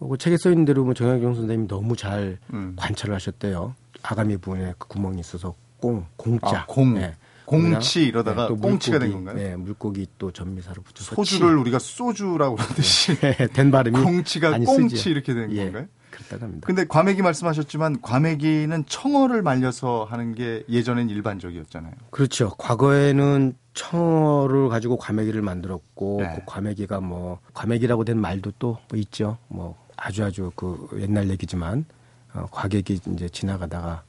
그 0.00 0.16
책에 0.18 0.36
써 0.38 0.50
있는 0.50 0.64
대로 0.64 0.84
뭐 0.84 0.94
정약용 0.94 1.34
선생님이 1.34 1.68
너무 1.68 1.96
잘 1.96 2.38
음. 2.52 2.74
관찰을 2.76 3.14
하셨대요. 3.14 3.74
아가미 4.02 4.38
부분에 4.38 4.74
그 4.78 4.88
구멍이 4.88 5.20
있어서 5.20 5.54
꽁, 5.78 6.06
공자. 6.16 6.60
아, 6.60 6.66
공. 6.66 6.94
네. 6.94 7.14
공치 7.50 8.04
이러다가 8.04 8.48
네, 8.48 8.54
꽁치가 8.56 8.98
된 8.98 9.12
건가요? 9.12 9.36
네, 9.36 9.56
물고기 9.56 10.06
또 10.18 10.30
전미사로 10.30 10.82
붙여서 10.82 11.14
소주를 11.16 11.48
치. 11.48 11.54
우리가 11.60 11.78
소주라고 11.80 12.56
그러듯이 12.56 13.16
네, 13.18 13.48
된 13.48 13.70
발음이 13.70 14.00
공치가 14.02 14.56
꽁치 14.56 14.96
쓰지요. 14.96 15.12
이렇게 15.12 15.34
된 15.34 15.50
예, 15.52 15.64
건가요? 15.64 15.86
그렇다고 16.10 16.44
합니다. 16.44 16.66
근데 16.66 16.86
과메기 16.86 17.22
말씀하셨지만 17.22 18.00
과메기는 18.02 18.84
청어를 18.86 19.42
말려서 19.42 20.06
하는 20.08 20.34
게 20.34 20.64
예전엔 20.68 21.08
일반적이었잖아요. 21.10 21.92
그렇죠. 22.10 22.50
과거에는 22.56 23.54
청어를 23.74 24.68
가지고 24.68 24.96
과메기를 24.96 25.42
만들었고 25.42 26.18
네. 26.20 26.32
그 26.36 26.42
과메기가 26.46 27.00
뭐 27.00 27.38
과메기라고 27.54 28.04
된 28.04 28.18
말도 28.20 28.52
또 28.58 28.78
뭐 28.90 28.98
있죠. 29.00 29.38
뭐 29.48 29.76
아주 29.96 30.24
아주 30.24 30.50
그 30.56 30.88
옛날 31.00 31.28
얘기지만 31.30 31.84
어, 32.32 32.46
과객이 32.50 33.00
이제 33.12 33.28
지나가다가 33.28 34.02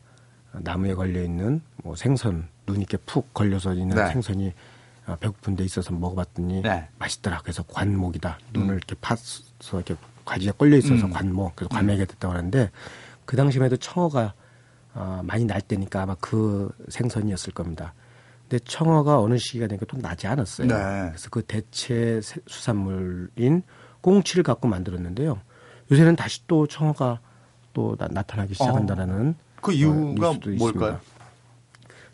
나무에 0.53 0.93
걸려 0.93 1.23
있는 1.23 1.61
뭐 1.83 1.95
생선 1.95 2.47
눈 2.71 2.77
이렇게 2.79 2.97
푹 2.97 3.33
걸려서 3.33 3.73
있는 3.73 3.95
네. 3.95 4.07
생선이 4.07 4.53
어, 5.07 5.17
배고픈 5.19 5.55
데 5.55 5.63
있어서 5.63 5.93
먹어봤더니 5.93 6.61
네. 6.61 6.87
맛있더라. 6.97 7.41
그래서 7.41 7.63
관목이다. 7.63 8.39
눈을 8.53 8.75
음. 8.75 8.77
이렇게 8.77 8.95
파서 9.01 9.43
이렇게 9.73 9.95
가지에 10.25 10.51
걸려 10.57 10.77
있어서 10.77 11.05
음. 11.05 11.11
관목 11.11 11.55
그래서 11.55 11.69
관맥이 11.69 12.05
됐다고 12.05 12.33
하는데 12.33 12.69
그 13.25 13.35
당시만 13.35 13.65
해도 13.65 13.77
청어가 13.77 14.33
어, 14.93 15.21
많이 15.23 15.45
날 15.45 15.61
때니까 15.61 16.03
아마 16.03 16.15
그 16.19 16.69
생선이었을 16.89 17.53
겁니다. 17.53 17.93
근데 18.47 18.63
청어가 18.65 19.19
어느 19.19 19.37
시기가 19.37 19.67
되니까 19.67 19.85
또 19.87 19.97
나지 19.97 20.27
않았어요. 20.27 20.67
네. 20.67 20.75
그래서 21.09 21.29
그 21.29 21.41
대체 21.41 22.19
수산물인 22.21 23.63
꽁치를 24.01 24.43
갖고 24.43 24.67
만들었는데요. 24.67 25.39
요새는 25.91 26.15
다시 26.15 26.45
또 26.47 26.67
청어가 26.67 27.19
또 27.73 27.95
나, 27.97 28.21
타나기 28.21 28.53
시작한다라는 28.53 29.35
어. 29.37 29.61
그 29.61 29.71
이유가 29.71 30.31
어, 30.31 30.39
뭘까요? 30.57 30.99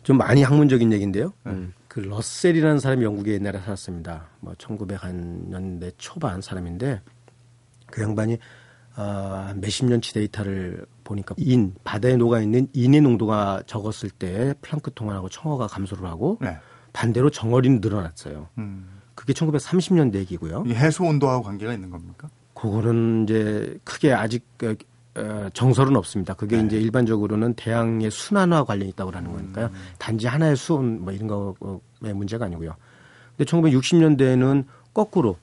좀 0.08 0.16
많이 0.16 0.42
학문적인 0.42 0.90
얘기인데요. 0.94 1.34
네. 1.44 1.52
음, 1.52 1.74
그 1.86 2.00
러셀이라는 2.00 2.78
사람이 2.78 3.04
영국에 3.04 3.32
옛날에 3.34 3.58
살았습니다. 3.58 4.28
뭐 4.40 4.54
1900년대 4.54 5.92
초반 5.98 6.40
사람인데 6.40 7.02
그 7.84 8.00
양반이 8.00 8.38
어, 8.96 9.52
몇십 9.56 9.84
년치 9.84 10.14
데이터를 10.14 10.86
보니까 11.04 11.34
인 11.36 11.74
바다에 11.84 12.16
녹아 12.16 12.40
있는 12.40 12.68
인의 12.72 13.02
농도가 13.02 13.62
적었을 13.66 14.08
때 14.08 14.54
플랑크톤하고 14.62 15.28
청어가 15.28 15.66
감소를 15.66 16.06
하고 16.06 16.38
네. 16.40 16.56
반대로 16.94 17.28
정어리는 17.28 17.82
늘어났어요. 17.82 18.48
음. 18.56 18.88
그게 19.14 19.34
1930년대 19.34 20.14
얘기고요. 20.14 20.64
이 20.66 20.72
해수 20.72 21.02
온도하고 21.02 21.42
관계가 21.42 21.74
있는 21.74 21.90
겁니까? 21.90 22.30
그거는 22.54 23.24
이제 23.24 23.78
크게 23.84 24.14
아직 24.14 24.46
어, 24.62 24.74
정설은 25.52 25.96
없습니다. 25.96 26.34
그게 26.34 26.56
네. 26.56 26.66
이제 26.66 26.80
일반적으로는 26.80 27.54
대양의 27.54 28.10
순환과 28.10 28.64
관련이 28.64 28.90
있다고 28.90 29.10
하는 29.10 29.32
거니까요. 29.32 29.66
음. 29.66 29.72
단지 29.98 30.26
하나의 30.26 30.56
수온 30.56 31.02
뭐 31.02 31.12
이런 31.12 31.28
거의 31.28 32.14
문제가 32.14 32.46
아니고요. 32.46 32.74
근데 33.36 33.50
1960년대에는 33.50 34.64
거꾸로 34.92 35.36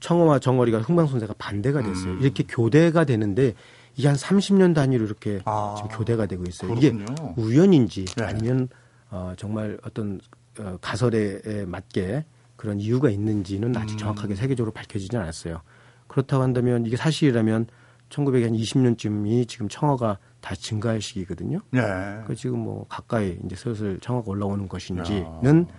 청어와 0.00 0.38
정어리가 0.38 0.80
흥방선세가 0.80 1.34
반대가 1.38 1.82
됐어요. 1.82 2.12
음. 2.12 2.22
이렇게 2.22 2.44
교대가 2.48 3.04
되는데 3.04 3.54
이게 3.96 4.08
한 4.08 4.16
30년 4.16 4.74
단위로 4.74 5.04
이렇게 5.04 5.40
아, 5.44 5.74
지금 5.76 5.96
교대가 5.96 6.26
되고 6.26 6.44
있어요. 6.44 6.74
그렇군요. 6.74 7.04
이게 7.04 7.34
우연인지 7.36 8.04
네. 8.04 8.24
아니면 8.24 8.68
어, 9.10 9.34
정말 9.36 9.78
어떤 9.84 10.20
어, 10.58 10.78
가설에 10.80 11.64
맞게 11.66 12.24
그런 12.56 12.78
이유가 12.78 13.10
있는지는 13.10 13.76
아직 13.76 13.94
음. 13.94 13.98
정확하게 13.98 14.34
세계적으로 14.36 14.72
밝혀지지 14.72 15.16
않았어요. 15.16 15.60
그렇다고 16.06 16.42
한다면 16.42 16.86
이게 16.86 16.96
사실이라면 16.96 17.66
1920년쯤이 18.10 19.48
지금 19.48 19.68
청어가 19.68 20.18
다 20.40 20.54
증가할 20.54 21.00
시기거든요. 21.00 21.60
네. 21.70 21.80
그 22.26 22.34
지금 22.34 22.58
뭐 22.60 22.86
가까이 22.88 23.38
이제 23.44 23.56
슬슬 23.56 23.98
청어가 24.00 24.30
올라오는 24.30 24.68
것인지는 24.68 25.66
야. 25.68 25.74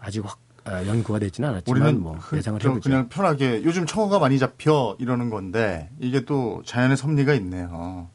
아직 0.00 0.24
확 0.24 0.40
아, 0.64 0.84
연구가 0.84 1.20
되지는 1.20 1.48
않았지만 1.50 1.80
우리는 1.80 2.02
뭐 2.02 2.18
예상을 2.32 2.60
해보죠. 2.60 2.80
그냥 2.80 3.08
편하게 3.08 3.62
요즘 3.62 3.86
청어가 3.86 4.18
많이 4.18 4.36
잡혀 4.38 4.96
이러는 4.98 5.30
건데 5.30 5.90
이게 6.00 6.24
또 6.24 6.62
자연의 6.64 6.96
섭리가 6.96 7.34
있네요. 7.34 8.10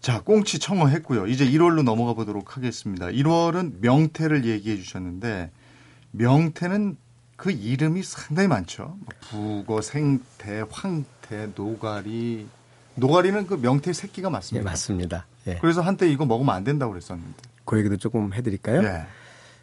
자, 0.00 0.20
꽁치 0.20 0.58
청어 0.58 0.86
했고요. 0.88 1.26
이제 1.26 1.48
1월로 1.48 1.82
넘어가 1.82 2.12
보도록 2.12 2.56
하겠습니다. 2.56 3.06
1월은 3.06 3.80
명태를 3.80 4.44
얘기해 4.44 4.76
주셨는데 4.76 5.50
명태는 6.12 6.96
그 7.36 7.50
이름이 7.50 8.02
상당히 8.02 8.48
많죠. 8.48 8.98
뭐 8.98 9.64
북어, 9.64 9.80
생태, 9.80 10.64
황태, 10.70 11.06
노가리. 11.54 12.46
노가리는 12.94 13.46
그 13.46 13.54
명태 13.54 13.92
새끼가 13.92 14.30
맞습니다. 14.30 14.60
예, 14.60 14.64
맞습니다. 14.64 15.26
예. 15.46 15.58
그래서 15.60 15.80
한때 15.80 16.10
이거 16.10 16.26
먹으면 16.26 16.54
안 16.54 16.64
된다고 16.64 16.92
그랬었는데. 16.92 17.42
그 17.64 17.78
얘기도 17.78 17.96
조금 17.96 18.32
해드릴까요? 18.32 18.82
예. 18.82 19.06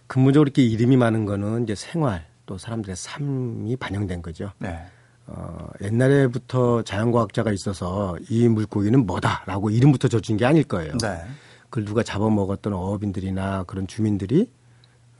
근무적으로 0.08 0.48
이렇게 0.48 0.64
이름이 0.64 0.98
많은 0.98 1.26
거는 1.26 1.64
이제 1.64 1.76
생활 1.76 2.26
또 2.46 2.58
사람들의 2.58 2.96
삶이 2.96 3.76
반영된 3.78 4.22
거죠. 4.22 4.52
네. 4.60 4.86
어, 5.28 5.70
옛날에부터 5.82 6.84
자연과학자가 6.84 7.52
있어서 7.52 8.16
이 8.30 8.48
물고기는 8.48 9.06
뭐다라고 9.06 9.72
이름부터 9.72 10.08
져준 10.08 10.38
게 10.38 10.46
아닐 10.46 10.64
거예요. 10.64 10.94
네. 11.02 11.22
그걸 11.70 11.86
누가 11.86 12.04
잡아먹었던 12.04 12.74
어업인들이나 12.74 13.64
그런 13.64 13.88
주민들이 13.88 14.52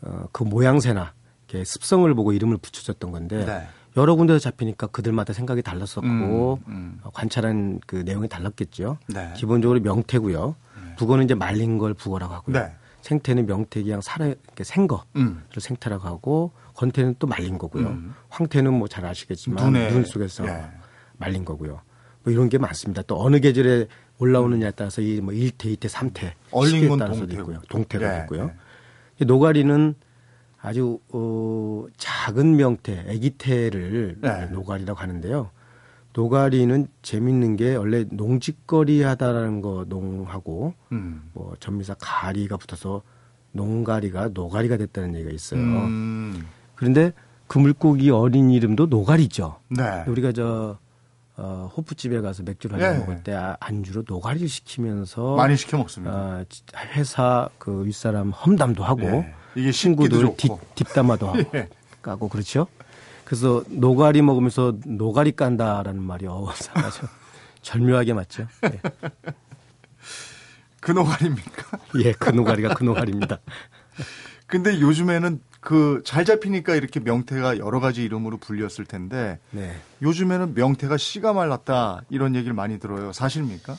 어, 0.02 0.28
그 0.32 0.44
모양새나 0.44 1.14
이렇게 1.50 1.66
습성을 1.66 2.14
보고 2.14 2.32
이름을 2.34 2.58
붙여줬던 2.58 3.12
건데 3.12 3.46
네. 3.46 3.68
여러 3.98 4.16
군데서 4.16 4.40
잡히니까 4.40 4.88
그들마다 4.88 5.32
생각이 5.34 5.62
달랐었고 5.62 6.60
음, 6.68 6.72
음. 6.72 7.00
어, 7.04 7.10
관찰한 7.14 7.80
그 7.88 7.98
내용이 7.98 8.28
달랐겠죠. 8.28 8.98
네. 9.08 9.32
기본적으로 9.36 9.80
명태고요. 9.80 10.56
네. 10.86 10.96
북어는 10.98 11.26
이제 11.26 11.34
말린 11.34 11.78
걸 11.78 11.94
북어라고 11.94 12.34
하고요. 12.34 12.58
네. 12.60 12.74
생태는 13.02 13.46
명태 13.46 13.84
그냥 13.84 14.02
살아 14.02 14.34
생거를 14.62 15.04
음. 15.18 15.44
생태라고 15.58 16.08
하고 16.08 16.52
건태는 16.74 17.16
또 17.20 17.28
말린 17.28 17.58
거고요. 17.58 17.88
음. 17.88 18.14
황태는 18.30 18.74
뭐 18.74 18.88
잘 18.88 19.06
아시겠지만 19.06 19.64
눈에. 19.64 19.90
눈 19.92 20.04
속에서 20.04 20.46
예. 20.48 20.66
말린 21.18 21.46
거고요. 21.46 21.80
뭐 22.24 22.34
이런 22.34 22.50
게 22.50 22.58
많습니다. 22.58 23.04
또 23.04 23.22
어느 23.24 23.40
계절에 23.40 23.86
올라오느냐에 24.18 24.72
따라서 24.72 25.02
이뭐 25.02 25.30
1태, 25.34 25.78
2태, 25.78 25.88
3태 25.88 26.32
얼린 26.52 26.90
건 26.90 26.98
따라서도 27.00 27.28
동태고. 27.28 27.42
있고요. 27.52 27.62
동태가 27.70 28.18
예. 28.18 28.22
있고요. 28.24 28.52
예. 29.22 29.26
노가리는 29.26 29.96
아주 30.66 31.00
어, 31.12 31.86
작은 31.98 32.56
명태, 32.56 33.06
아기태를 33.08 34.18
예. 34.24 34.46
노가리라고 34.52 35.00
하는데요. 35.00 35.52
노가리는 36.14 36.88
재밌는 37.04 37.56
게 37.56 37.76
원래 37.76 38.06
농직거리 38.10 39.04
하다라는 39.04 39.62
거 39.62 39.86
농하고 39.88 40.74
음. 40.92 41.30
뭐 41.34 41.54
전미사 41.60 41.96
가리가 42.00 42.58
붙어서 42.58 43.04
농가리가 43.52 44.30
노가리가 44.34 44.78
됐다는 44.78 45.14
얘기가 45.16 45.32
있어요. 45.32 45.60
음. 45.60 46.48
그런데 46.74 47.14
그 47.48 47.60
물고기 47.60 48.10
어린 48.10 48.50
이름도 48.50 48.88
노가리죠. 48.88 49.60
네. 49.70 50.04
우리가 50.08 50.32
저 50.32 50.80
어, 51.38 51.72
호프집에 51.78 52.22
가서 52.22 52.44
맥주를 52.44 52.76
한잔 52.76 52.94
네. 52.94 53.00
먹을 53.00 53.24
때 53.24 53.34
아, 53.34 53.56
안주로 53.60 54.04
노가리를 54.08 54.48
시키면서 54.48 55.36
많이 55.36 55.58
시켜 55.58 55.78
먹습니다. 55.78 56.16
어, 56.16 56.46
회사 56.96 57.50
그 57.60 57.86
윗사람 57.86 58.32
험담도 58.32 58.84
하고 58.84 59.02
네. 59.02 59.36
이게 59.56 59.72
친구들 59.72 60.36
뒷, 60.38 60.52
뒷담화도 60.76 61.28
하고 61.28 61.52
예. 61.56 61.70
까고 62.02 62.30
그렇죠. 62.30 62.68
그래서 63.24 63.64
노가리 63.70 64.22
먹으면서 64.22 64.76
노가리 64.86 65.32
깐다라는 65.34 66.02
말이 66.02 66.28
어워서 66.28 66.72
아주 66.76 67.02
절묘하게 67.62 68.14
맞죠. 68.14 68.48
예. 68.66 68.82
그 70.80 70.92
노가리입니까? 70.92 71.80
예, 72.04 72.12
그 72.14 72.30
노가리가 72.30 72.76
그 72.76 72.84
노가리입니다. 72.84 73.40
근데 74.46 74.80
요즘에는 74.80 75.42
그 75.60 76.04
잘 76.06 76.24
잡히니까 76.24 76.76
이렇게 76.76 77.00
명태가 77.00 77.58
여러 77.58 77.80
가지 77.80 78.04
이름으로 78.04 78.38
불렸을 78.38 78.86
텐데 78.88 79.40
네. 79.50 79.76
요즘에는 80.04 80.54
명태가 80.54 80.96
씨가 80.98 81.34
말랐다 81.34 82.04
이런 82.10 82.36
얘기를 82.36 82.54
많이 82.54 82.80
들어요. 82.80 83.12
사실입니까? 83.12 83.76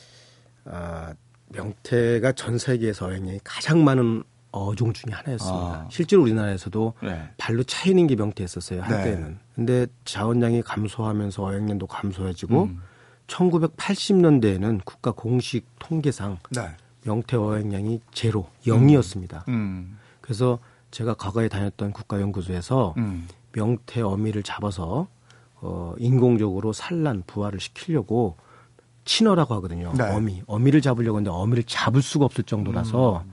아, 0.65 1.15
명태가 1.51 2.33
전 2.33 2.59
세계에서 2.59 3.09
가장 3.45 3.85
많은 3.85 4.25
어종 4.57 4.93
중에 4.93 5.13
하나였습니다. 5.13 5.67
아. 5.67 5.89
실제로 5.91 6.23
우리나라에서도 6.23 6.95
네. 7.03 7.31
발로 7.37 7.63
차이는 7.63 8.07
게 8.07 8.17
명태였었어요 8.17 8.83
한때는. 8.83 9.29
네. 9.29 9.37
근데 9.55 9.87
자원량이 10.05 10.63
감소하면서 10.63 11.45
어획량도 11.45 11.87
감소해지고 11.87 12.63
음. 12.65 12.81
1980년대에는 13.27 14.81
국가 14.85 15.13
공식 15.13 15.67
통계상 15.79 16.39
네. 16.51 16.69
명태 17.05 17.37
어획량이 17.37 18.01
제로 18.13 18.49
영이었습니다. 18.67 19.45
음. 19.49 19.53
음. 19.53 19.99
그래서 20.21 20.59
제가 20.91 21.15
과거에 21.15 21.49
다녔던 21.49 21.93
국가연구소에서 21.93 22.95
음. 22.97 23.29
명태 23.53 24.03
어미를 24.03 24.43
잡아서 24.43 25.09
어, 25.57 25.95
인공적으로 25.99 26.73
산란 26.73 27.23
부화를 27.27 27.61
시키려고 27.61 28.37
친어라고 29.05 29.55
하거든요. 29.55 29.93
네. 29.97 30.05
어미. 30.05 30.43
어미를 30.47 30.81
잡으려고 30.81 31.19
하는데 31.19 31.31
어미를 31.31 31.63
잡을 31.65 32.03
수가 32.03 32.25
없을 32.25 32.45
정도라서 32.45 33.23
음. 33.25 33.31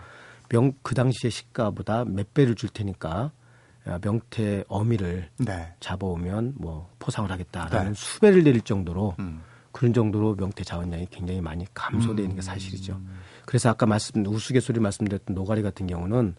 명, 0.50 0.74
그 0.82 0.96
당시의 0.96 1.32
시가보다 1.32 2.06
몇 2.06 2.34
배를 2.34 2.56
줄 2.56 2.70
테니까 2.70 3.32
명태 4.02 4.64
어미를 4.68 5.30
네. 5.38 5.74
잡아오면 5.80 6.56
뭐 6.58 6.90
포상을 7.00 7.30
하겠다라는 7.30 7.94
네. 7.94 7.94
수배를 7.94 8.44
내릴 8.44 8.62
정도로 8.62 9.16
음. 9.20 9.42
그런 9.72 9.94
정도로 9.94 10.36
명태 10.36 10.64
자원량이 10.64 11.08
굉장히 11.10 11.42
많이 11.42 11.66
감소되는 11.74 12.32
음. 12.32 12.36
게 12.36 12.42
사실이죠. 12.42 13.02
그래서 13.46 13.70
아까 13.70 13.86
말씀 13.86 14.26
우스갯소리 14.26 14.80
말씀드렸던 14.80 15.36
노가리 15.36 15.62
같은 15.64 15.88
경우는 15.88 16.36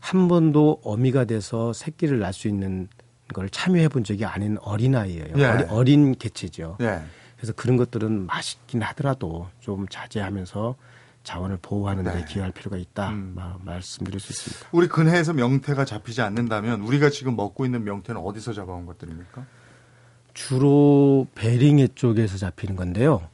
한 0.00 0.28
번도 0.28 0.80
어미가 0.84 1.24
돼서 1.26 1.72
새끼를 1.72 2.18
낳을 2.18 2.32
수 2.32 2.48
있는 2.48 2.88
걸 3.32 3.48
참여해 3.48 3.88
본 3.88 4.04
적이 4.04 4.26
아닌 4.26 4.58
어린아이예요. 4.60 5.34
예. 5.36 5.44
어리, 5.44 5.64
어린 5.64 6.14
개체죠. 6.14 6.76
예. 6.80 7.00
그래서 7.36 7.52
그런 7.54 7.76
것들은 7.76 8.26
맛있긴 8.26 8.82
하더라도 8.82 9.48
좀 9.60 9.86
자제하면서 9.88 10.76
자원을 11.22 11.58
보호하는 11.62 12.04
데 12.04 12.14
네. 12.14 12.24
기여할 12.24 12.52
필요가 12.52 12.76
있다 12.76 13.10
음. 13.10 13.36
말씀드릴 13.64 14.18
수 14.20 14.32
있습니다. 14.32 14.68
우리 14.72 14.88
근해에서 14.88 15.32
명태가 15.32 15.84
잡히지 15.84 16.20
않는다면 16.22 16.80
우리가 16.80 17.10
지금 17.10 17.36
먹고 17.36 17.64
있는 17.64 17.84
명태는 17.84 18.20
어디서 18.20 18.52
잡아온 18.52 18.86
것들입니까? 18.86 19.46
주로 20.34 21.26
베링해 21.34 21.88
쪽에서 21.94 22.38
잡히는 22.38 22.76
건데요. 22.76 23.28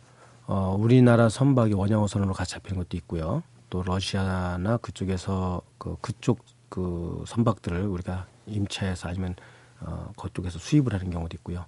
어, 0.47 0.77
우리나라 0.79 1.29
선박이 1.29 1.75
원양어선으로 1.75 2.33
같이 2.33 2.53
잡히는 2.53 2.79
것도 2.79 2.97
있고요. 2.99 3.43
또 3.71 3.83
러시아나 3.83 4.79
그쪽에서 4.79 5.63
그 5.79 5.97
그쪽 6.01 6.45
그 6.69 7.23
선박들을 7.27 7.83
우리가 7.83 8.27
임차해서 8.47 9.09
아니면 9.09 9.35
어, 9.81 10.11
그쪽에서 10.17 10.59
수입을 10.59 10.93
하는 10.93 11.11
경우도 11.11 11.37
있고요. 11.39 11.67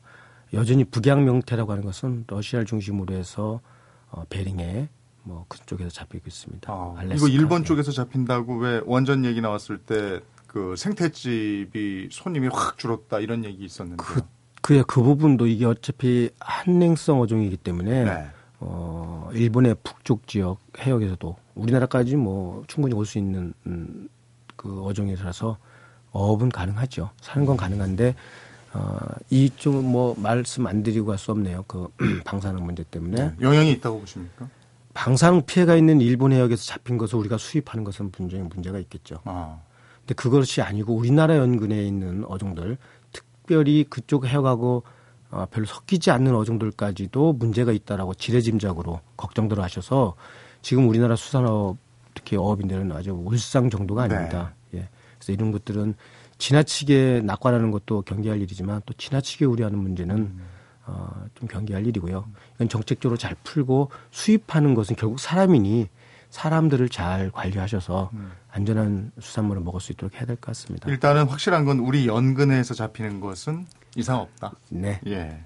여전히 0.52 0.84
북양 0.84 1.24
명태라고 1.24 1.72
하는 1.72 1.84
것은 1.84 2.24
러시아를 2.26 2.66
중심으로 2.66 3.14
해서 3.14 3.60
어, 4.10 4.24
베링에 4.28 4.88
뭐 5.22 5.44
그쪽에서 5.48 5.90
잡히고 5.90 6.24
있습니다. 6.26 6.72
아, 6.72 7.02
이거 7.14 7.28
일본 7.28 7.62
네. 7.62 7.68
쪽에서 7.68 7.92
잡힌다고 7.92 8.56
왜 8.58 8.80
원전 8.84 9.24
얘기 9.24 9.40
나왔을 9.40 9.78
때 9.78 10.20
그 10.50 10.74
생태집이 10.76 12.08
손님이 12.10 12.48
확 12.52 12.76
줄었다 12.76 13.20
이런 13.20 13.44
얘기 13.44 13.64
있었는데. 13.64 14.02
그, 14.02 14.20
그, 14.60 14.82
그 14.84 15.00
부분도 15.00 15.46
이게 15.46 15.64
어차피 15.64 16.30
한냉성 16.40 17.20
어종이기 17.20 17.56
때문에 17.56 18.04
네. 18.04 18.26
어, 18.58 19.30
일본의 19.32 19.76
북쪽 19.84 20.26
지역 20.26 20.58
해역에서도 20.80 21.36
우리나라까지 21.54 22.16
뭐 22.16 22.64
충분히 22.66 22.94
올 22.96 23.06
수 23.06 23.18
있는 23.18 23.54
음, 23.66 24.08
그 24.56 24.82
어종이라서 24.82 25.56
어업은 26.10 26.48
가능하죠. 26.48 27.10
사는 27.20 27.46
건 27.46 27.56
가능한데 27.56 28.16
어, 28.72 28.98
이쪽 29.30 29.84
뭐 29.84 30.16
말씀 30.18 30.66
안 30.66 30.82
드리고 30.82 31.12
할수 31.12 31.30
없네요. 31.30 31.64
그 31.68 31.86
방사능 32.26 32.64
문제 32.64 32.82
때문에 32.82 33.16
네, 33.16 33.34
영향이 33.40 33.70
있다고 33.70 34.00
보십니까? 34.00 34.48
방사능 34.94 35.42
피해가 35.46 35.76
있는 35.76 36.00
일본 36.00 36.32
해역에서 36.32 36.64
잡힌 36.64 36.98
것을 36.98 37.18
우리가 37.18 37.38
수입하는 37.38 37.84
것은 37.84 38.10
분명히 38.10 38.44
문제가 38.44 38.78
있겠죠. 38.80 39.20
아. 39.24 39.60
근데 40.00 40.14
그것이 40.14 40.62
아니고 40.62 40.94
우리나라 40.94 41.36
연근에 41.36 41.86
있는 41.86 42.24
어종들, 42.24 42.76
특별히 43.12 43.84
그쪽 43.88 44.26
해역하고 44.26 44.82
어, 45.30 45.46
별로 45.50 45.66
섞이지 45.66 46.10
않는 46.10 46.34
어종들까지도 46.34 47.34
문제가 47.34 47.70
있다라고 47.70 48.14
지레짐작으로 48.14 49.00
걱정들을 49.16 49.62
하셔서 49.62 50.16
지금 50.60 50.88
우리나라 50.88 51.14
수산업 51.14 51.76
특히 52.14 52.36
어업인들은 52.36 52.90
아주 52.92 53.12
울상 53.12 53.70
정도가 53.70 54.02
아닙니다. 54.02 54.54
네. 54.72 54.80
예. 54.80 54.88
그래서 55.18 55.32
이런 55.32 55.52
것들은 55.52 55.94
지나치게 56.38 57.22
낙관하는 57.24 57.70
것도 57.70 58.02
경계할 58.02 58.40
일이지만 58.40 58.82
또 58.86 58.94
지나치게 58.94 59.44
우려하는 59.44 59.78
문제는 59.78 60.16
음. 60.16 60.42
어, 60.90 61.24
좀 61.34 61.46
경계할 61.48 61.86
일이고요. 61.86 62.24
이건 62.56 62.68
정책적으로 62.68 63.16
잘 63.16 63.36
풀고 63.44 63.90
수입하는 64.10 64.74
것은 64.74 64.96
결국 64.96 65.20
사람이니 65.20 65.88
사람들을 66.30 66.88
잘 66.88 67.30
관리하셔서 67.30 68.10
음. 68.12 68.32
안전한 68.50 69.12
수산물을 69.20 69.62
먹을 69.62 69.80
수 69.80 69.92
있도록 69.92 70.14
해야 70.14 70.24
될 70.26 70.36
것 70.36 70.46
같습니다. 70.46 70.88
일단은 70.90 71.24
확실한 71.28 71.64
건 71.64 71.78
우리 71.80 72.06
연근에서 72.06 72.74
잡히는 72.74 73.20
것은 73.20 73.66
이상 73.96 74.18
없다. 74.18 74.52
네. 74.70 75.00
예. 75.06 75.44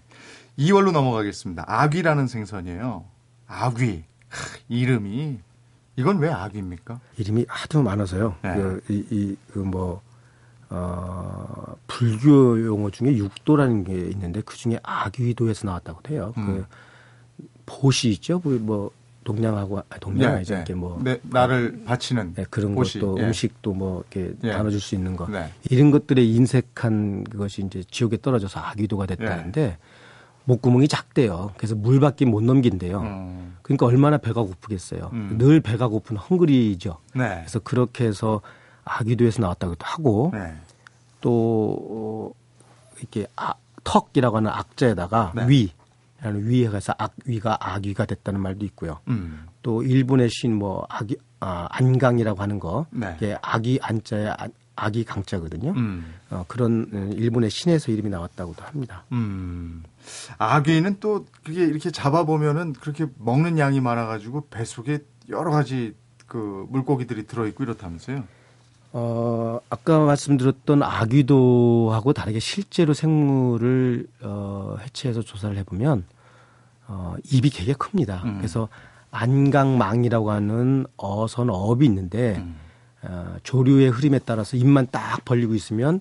2월로 0.59 0.93
넘어가겠습니다. 0.93 1.65
아귀라는 1.67 2.27
생선이에요. 2.27 3.05
아귀. 3.47 4.05
이름이 4.69 5.39
이건 5.97 6.19
왜 6.19 6.31
아귀입니까? 6.31 7.01
이름이 7.19 7.47
하도 7.49 7.83
많아서요. 7.83 8.37
네. 8.43 8.55
그, 8.55 8.83
이, 8.89 9.07
이, 9.11 9.37
그 9.53 9.59
뭐, 9.61 10.03
어, 10.71 11.77
불교 11.87 12.65
용어 12.65 12.91
중에 12.91 13.17
육도라는 13.17 13.85
게 13.85 13.93
있는데 13.93 14.41
그 14.43 14.57
중에 14.57 14.79
아귀도에서 14.83 15.67
나왔다고 15.67 16.01
해요. 16.11 16.33
그 16.35 16.41
음. 16.41 16.47
그 16.47 16.67
보시 17.67 18.11
있죠? 18.11 18.41
그뭐 18.41 18.91
동양하고 19.25 19.79
아, 19.79 19.99
동양 20.01 20.31
네, 20.31 20.37
아니죠? 20.37 20.55
네. 20.55 20.59
이렇게 20.61 20.75
뭐 20.75 21.01
네, 21.03 21.19
나를 21.23 21.83
바치는 21.85 22.35
네, 22.35 22.45
그런 22.51 22.75
보시. 22.75 23.01
것도 23.01 23.19
예. 23.21 23.25
음식도 23.25 23.73
뭐 23.73 24.05
이렇게 24.11 24.35
예. 24.45 24.49
나눠줄 24.49 24.81
수 24.81 24.95
있는 24.95 25.17
거 25.17 25.27
네. 25.27 25.51
이런 25.71 25.91
것들에 25.91 26.23
인색한 26.23 27.25
그것이 27.25 27.63
이제 27.63 27.83
지옥에 27.91 28.19
떨어져서 28.21 28.61
아귀도가 28.61 29.07
됐다는데 29.07 29.61
예. 29.61 29.79
목구멍이 30.45 30.89
작대요. 30.89 31.53
그래서 31.57 31.75
물밖에 31.75 32.27
못 32.27 32.43
넘긴대요. 32.43 33.01
음. 33.01 33.57
그러니까 33.63 33.87
얼마나 33.87 34.19
배가 34.19 34.43
고프겠어요. 34.43 35.11
음. 35.15 35.37
늘 35.39 35.61
배가 35.61 35.89
고픈 35.89 36.19
헝그리죠. 36.19 36.99
네. 37.15 37.37
그래서 37.41 37.59
그렇게 37.61 38.05
해서 38.05 38.43
아기도에서 38.85 39.43
나왔다고도 39.43 39.85
하고 39.85 40.31
네. 40.33 40.55
또 41.21 41.77
어, 41.91 42.31
이렇게 43.01 43.27
아, 43.37 43.55
턱이라고 43.85 44.39
하는 44.39 44.51
악자에다가 44.51 45.33
네. 45.35 45.47
위라는 45.49 46.49
위에 46.49 46.69
가서 46.69 46.95
악 46.99 47.15
위가 47.25 47.59
아귀가 47.61 48.07
됐다는 48.07 48.41
말도 48.41 48.65
있고요. 48.67 49.01
음. 49.09 49.47
또 49.63 49.83
일본의 49.83 50.29
신뭐 50.31 50.87
아기 50.89 51.17
아, 51.41 51.69
안강이라고 51.71 52.41
하는 52.41 52.59
거 52.59 52.87
네. 52.91 53.15
이게 53.17 53.37
아기 53.43 53.79
안자에 53.83 54.29
아, 54.29 54.49
아기 54.77 55.05
강자거든요. 55.05 55.71
음. 55.71 56.15
어, 56.31 56.45
그런 56.49 56.91
어, 56.93 57.15
일본의 57.15 57.51
신에서 57.51 57.93
이름이 57.93 58.11
나왔다고도 58.11 58.63
합니다. 58.65 59.05
음. 59.13 59.83
아귀는 60.39 60.99
또 61.01 61.27
그게 61.45 61.65
이렇게 61.65 61.91
잡아보면은 61.91 62.73
그렇게 62.75 63.07
먹는 63.19 63.59
양이 63.59 63.81
많아가지고 63.81 64.49
배 64.49 64.65
속에 64.65 64.99
여러 65.29 65.51
가지 65.51 65.95
그 66.27 66.67
물고기들이 66.71 67.27
들어있고 67.27 67.65
이렇다면서요? 67.65 68.25
어, 68.97 69.59
아까 69.71 69.99
말씀드렸던 69.99 70.85
아귀도하고 70.85 72.13
다르게 72.13 72.39
실제로 72.39 72.95
생물을 72.95 74.07
어, 74.23 74.77
해체해서 74.81 75.21
조사를 75.21 75.57
해보면 75.57 76.05
어, 76.87 77.17
입이 77.25 77.51
되게 77.51 77.73
큽니다. 77.73 78.23
음. 78.25 78.37
그래서 78.37 78.69
안강망이라고 79.11 80.31
하는 80.31 80.87
어선 80.97 81.51
어업이 81.51 81.85
있는데 81.87 82.37
음. 82.37 82.57
어, 83.03 83.37
조류의 83.43 83.89
흐름에 83.89 84.21
따라서 84.25 84.57
입만 84.57 84.87
딱 84.93 85.25
벌리고 85.25 85.57
있으면 85.57 86.01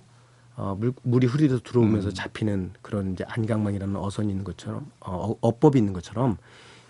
어, 0.54 0.76
물, 0.78 0.92
물이 1.02 1.26
흐리서 1.26 1.62
들어오면서 1.64 2.10
음. 2.10 2.14
잡히는 2.14 2.70
그런 2.80 3.14
이제 3.14 3.24
안강망이라는 3.26 3.96
어선이 3.96 4.30
있는 4.30 4.44
것처럼 4.44 4.86
어, 5.00 5.34
어법이 5.40 5.76
있는 5.80 5.92
것처럼 5.94 6.36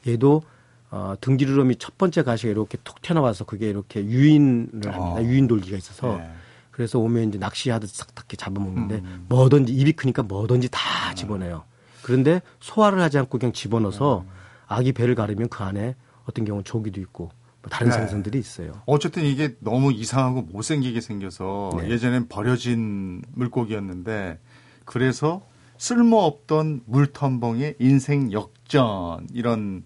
얘도 0.07 0.43
어, 0.90 1.14
등지르름이 1.20 1.77
첫 1.77 1.99
번째 1.99 2.23
가시가 2.23 2.51
이렇게 2.51 2.79
툭 2.85 3.03
튀어나와서 3.03 3.44
그게 3.44 3.68
이렇게 3.68 4.05
유인을 4.05 4.92
합니다. 4.92 5.01
어. 5.01 5.23
유인 5.23 5.49
돌기가 5.49 5.77
있어서 5.77 6.18
네. 6.18 6.31
그래서 6.70 6.99
오면 6.99 7.29
이제 7.29 7.38
낚시하듯 7.38 7.88
싹탁게 7.88 8.37
잡아먹는데 8.37 8.97
음. 8.97 9.27
뭐든지 9.29 9.73
입이 9.73 9.92
크니까 9.92 10.23
뭐든지 10.23 10.68
다 10.70 11.11
음. 11.11 11.14
집어넣어요. 11.14 11.64
그런데 12.03 12.42
소화를 12.61 13.01
하지 13.01 13.18
않고 13.18 13.38
그냥 13.38 13.53
집어넣어서 13.53 14.25
음. 14.27 14.31
아기 14.66 14.92
배를 14.92 15.14
가르면 15.14 15.49
그 15.49 15.62
안에 15.64 15.94
어떤 16.27 16.44
경우는 16.44 16.64
조기도 16.64 17.01
있고 17.01 17.31
뭐 17.62 17.70
다른 17.70 17.90
네. 17.90 17.97
생선들이 17.97 18.38
있어요. 18.38 18.73
어쨌든 18.87 19.25
이게 19.25 19.57
너무 19.61 19.92
이상하고 19.92 20.42
못생기게 20.42 21.01
생겨서 21.01 21.70
네. 21.81 21.90
예전엔 21.90 22.29
버려진 22.29 23.23
물고기였는데 23.33 24.38
그래서 24.85 25.42
쓸모없던 25.79 26.83
물텀벙의 26.90 27.77
인생 27.79 28.33
역전 28.33 29.27
이런 29.33 29.85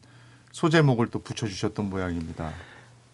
소제목을 0.53 1.09
또 1.09 1.21
붙여주셨던 1.21 1.89
모양입니다. 1.91 2.53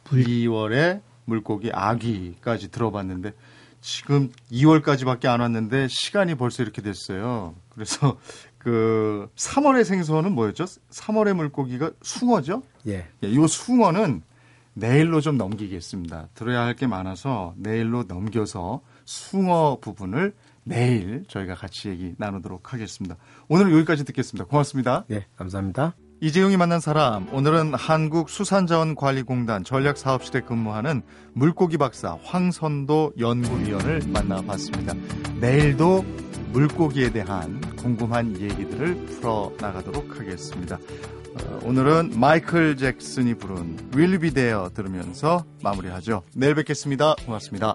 2월에 0.05 1.01
물고기 1.25 1.71
아기까지 1.73 2.71
들어봤는데 2.71 3.33
지금 3.81 4.31
2월까지밖에 4.51 5.27
안 5.27 5.41
왔는데 5.41 5.89
시간이 5.89 6.37
벌써 6.37 6.63
이렇게 6.63 6.81
됐어요. 6.83 7.55
그래서 7.71 8.19
그 8.59 9.29
3월의 9.37 9.85
생선은 9.85 10.33
뭐였죠? 10.33 10.65
3월의 10.65 11.35
물고기가 11.35 11.91
숭어죠? 12.03 12.63
예. 12.87 13.07
예. 13.23 13.29
이 13.29 13.47
숭어는 13.47 14.23
내일로 14.75 15.21
좀 15.21 15.37
넘기겠습니다. 15.37 16.29
들어야 16.35 16.63
할 16.63 16.75
게 16.75 16.87
많아서 16.87 17.55
내일로 17.57 18.05
넘겨서 18.05 18.81
숭어 19.05 19.79
부분을 19.81 20.35
내일 20.65 21.25
저희가 21.29 21.55
같이 21.55 21.89
얘기 21.91 22.15
나누도록 22.17 22.73
하겠습니다. 22.73 23.17
오늘 23.49 23.71
여기까지 23.73 24.05
듣겠습니다. 24.05 24.47
고맙습니다. 24.47 25.05
네, 25.09 25.27
감사합니다. 25.37 25.95
이재용이 26.21 26.57
만난 26.57 26.81
사람 26.81 27.33
오늘은 27.35 27.75
한국수산자원관리공단 27.75 29.65
전략사업실에 29.65 30.41
근무하는 30.41 31.03
물고기 31.33 31.77
박사 31.77 32.19
황선도 32.23 33.15
연구위원을 33.19 34.03
만나봤습니다. 34.07 34.95
내일도 35.41 36.05
물고기에 36.53 37.11
대한 37.11 37.61
궁금한 37.77 38.41
얘기들을 38.41 39.07
풀어 39.07 39.53
나가도록 39.61 40.19
하겠습니다. 40.19 40.77
어, 40.77 41.61
오늘은 41.65 42.13
마이클 42.19 42.77
잭슨이 42.77 43.35
부른 43.35 43.91
Will 43.95 44.21
Be 44.21 44.31
There 44.31 44.69
들으면서 44.73 45.45
마무리하죠. 45.63 46.23
내일 46.35 46.55
뵙겠습니다. 46.55 47.17
고맙습니다. 47.27 47.75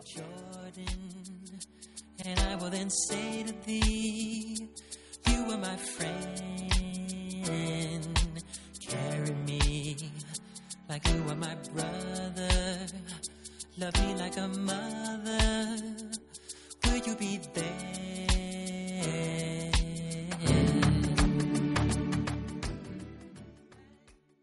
like 11.06 11.16
you 11.16 11.30
are 11.30 11.36
my 11.36 11.56
brother. 11.74 12.78
Love 13.78 13.96
me 14.00 14.16
like 14.16 14.38
a 14.38 14.48
mother. 14.48 15.78
Will 16.86 16.98
you 16.98 17.16
be 17.16 17.40
there? 17.54 17.99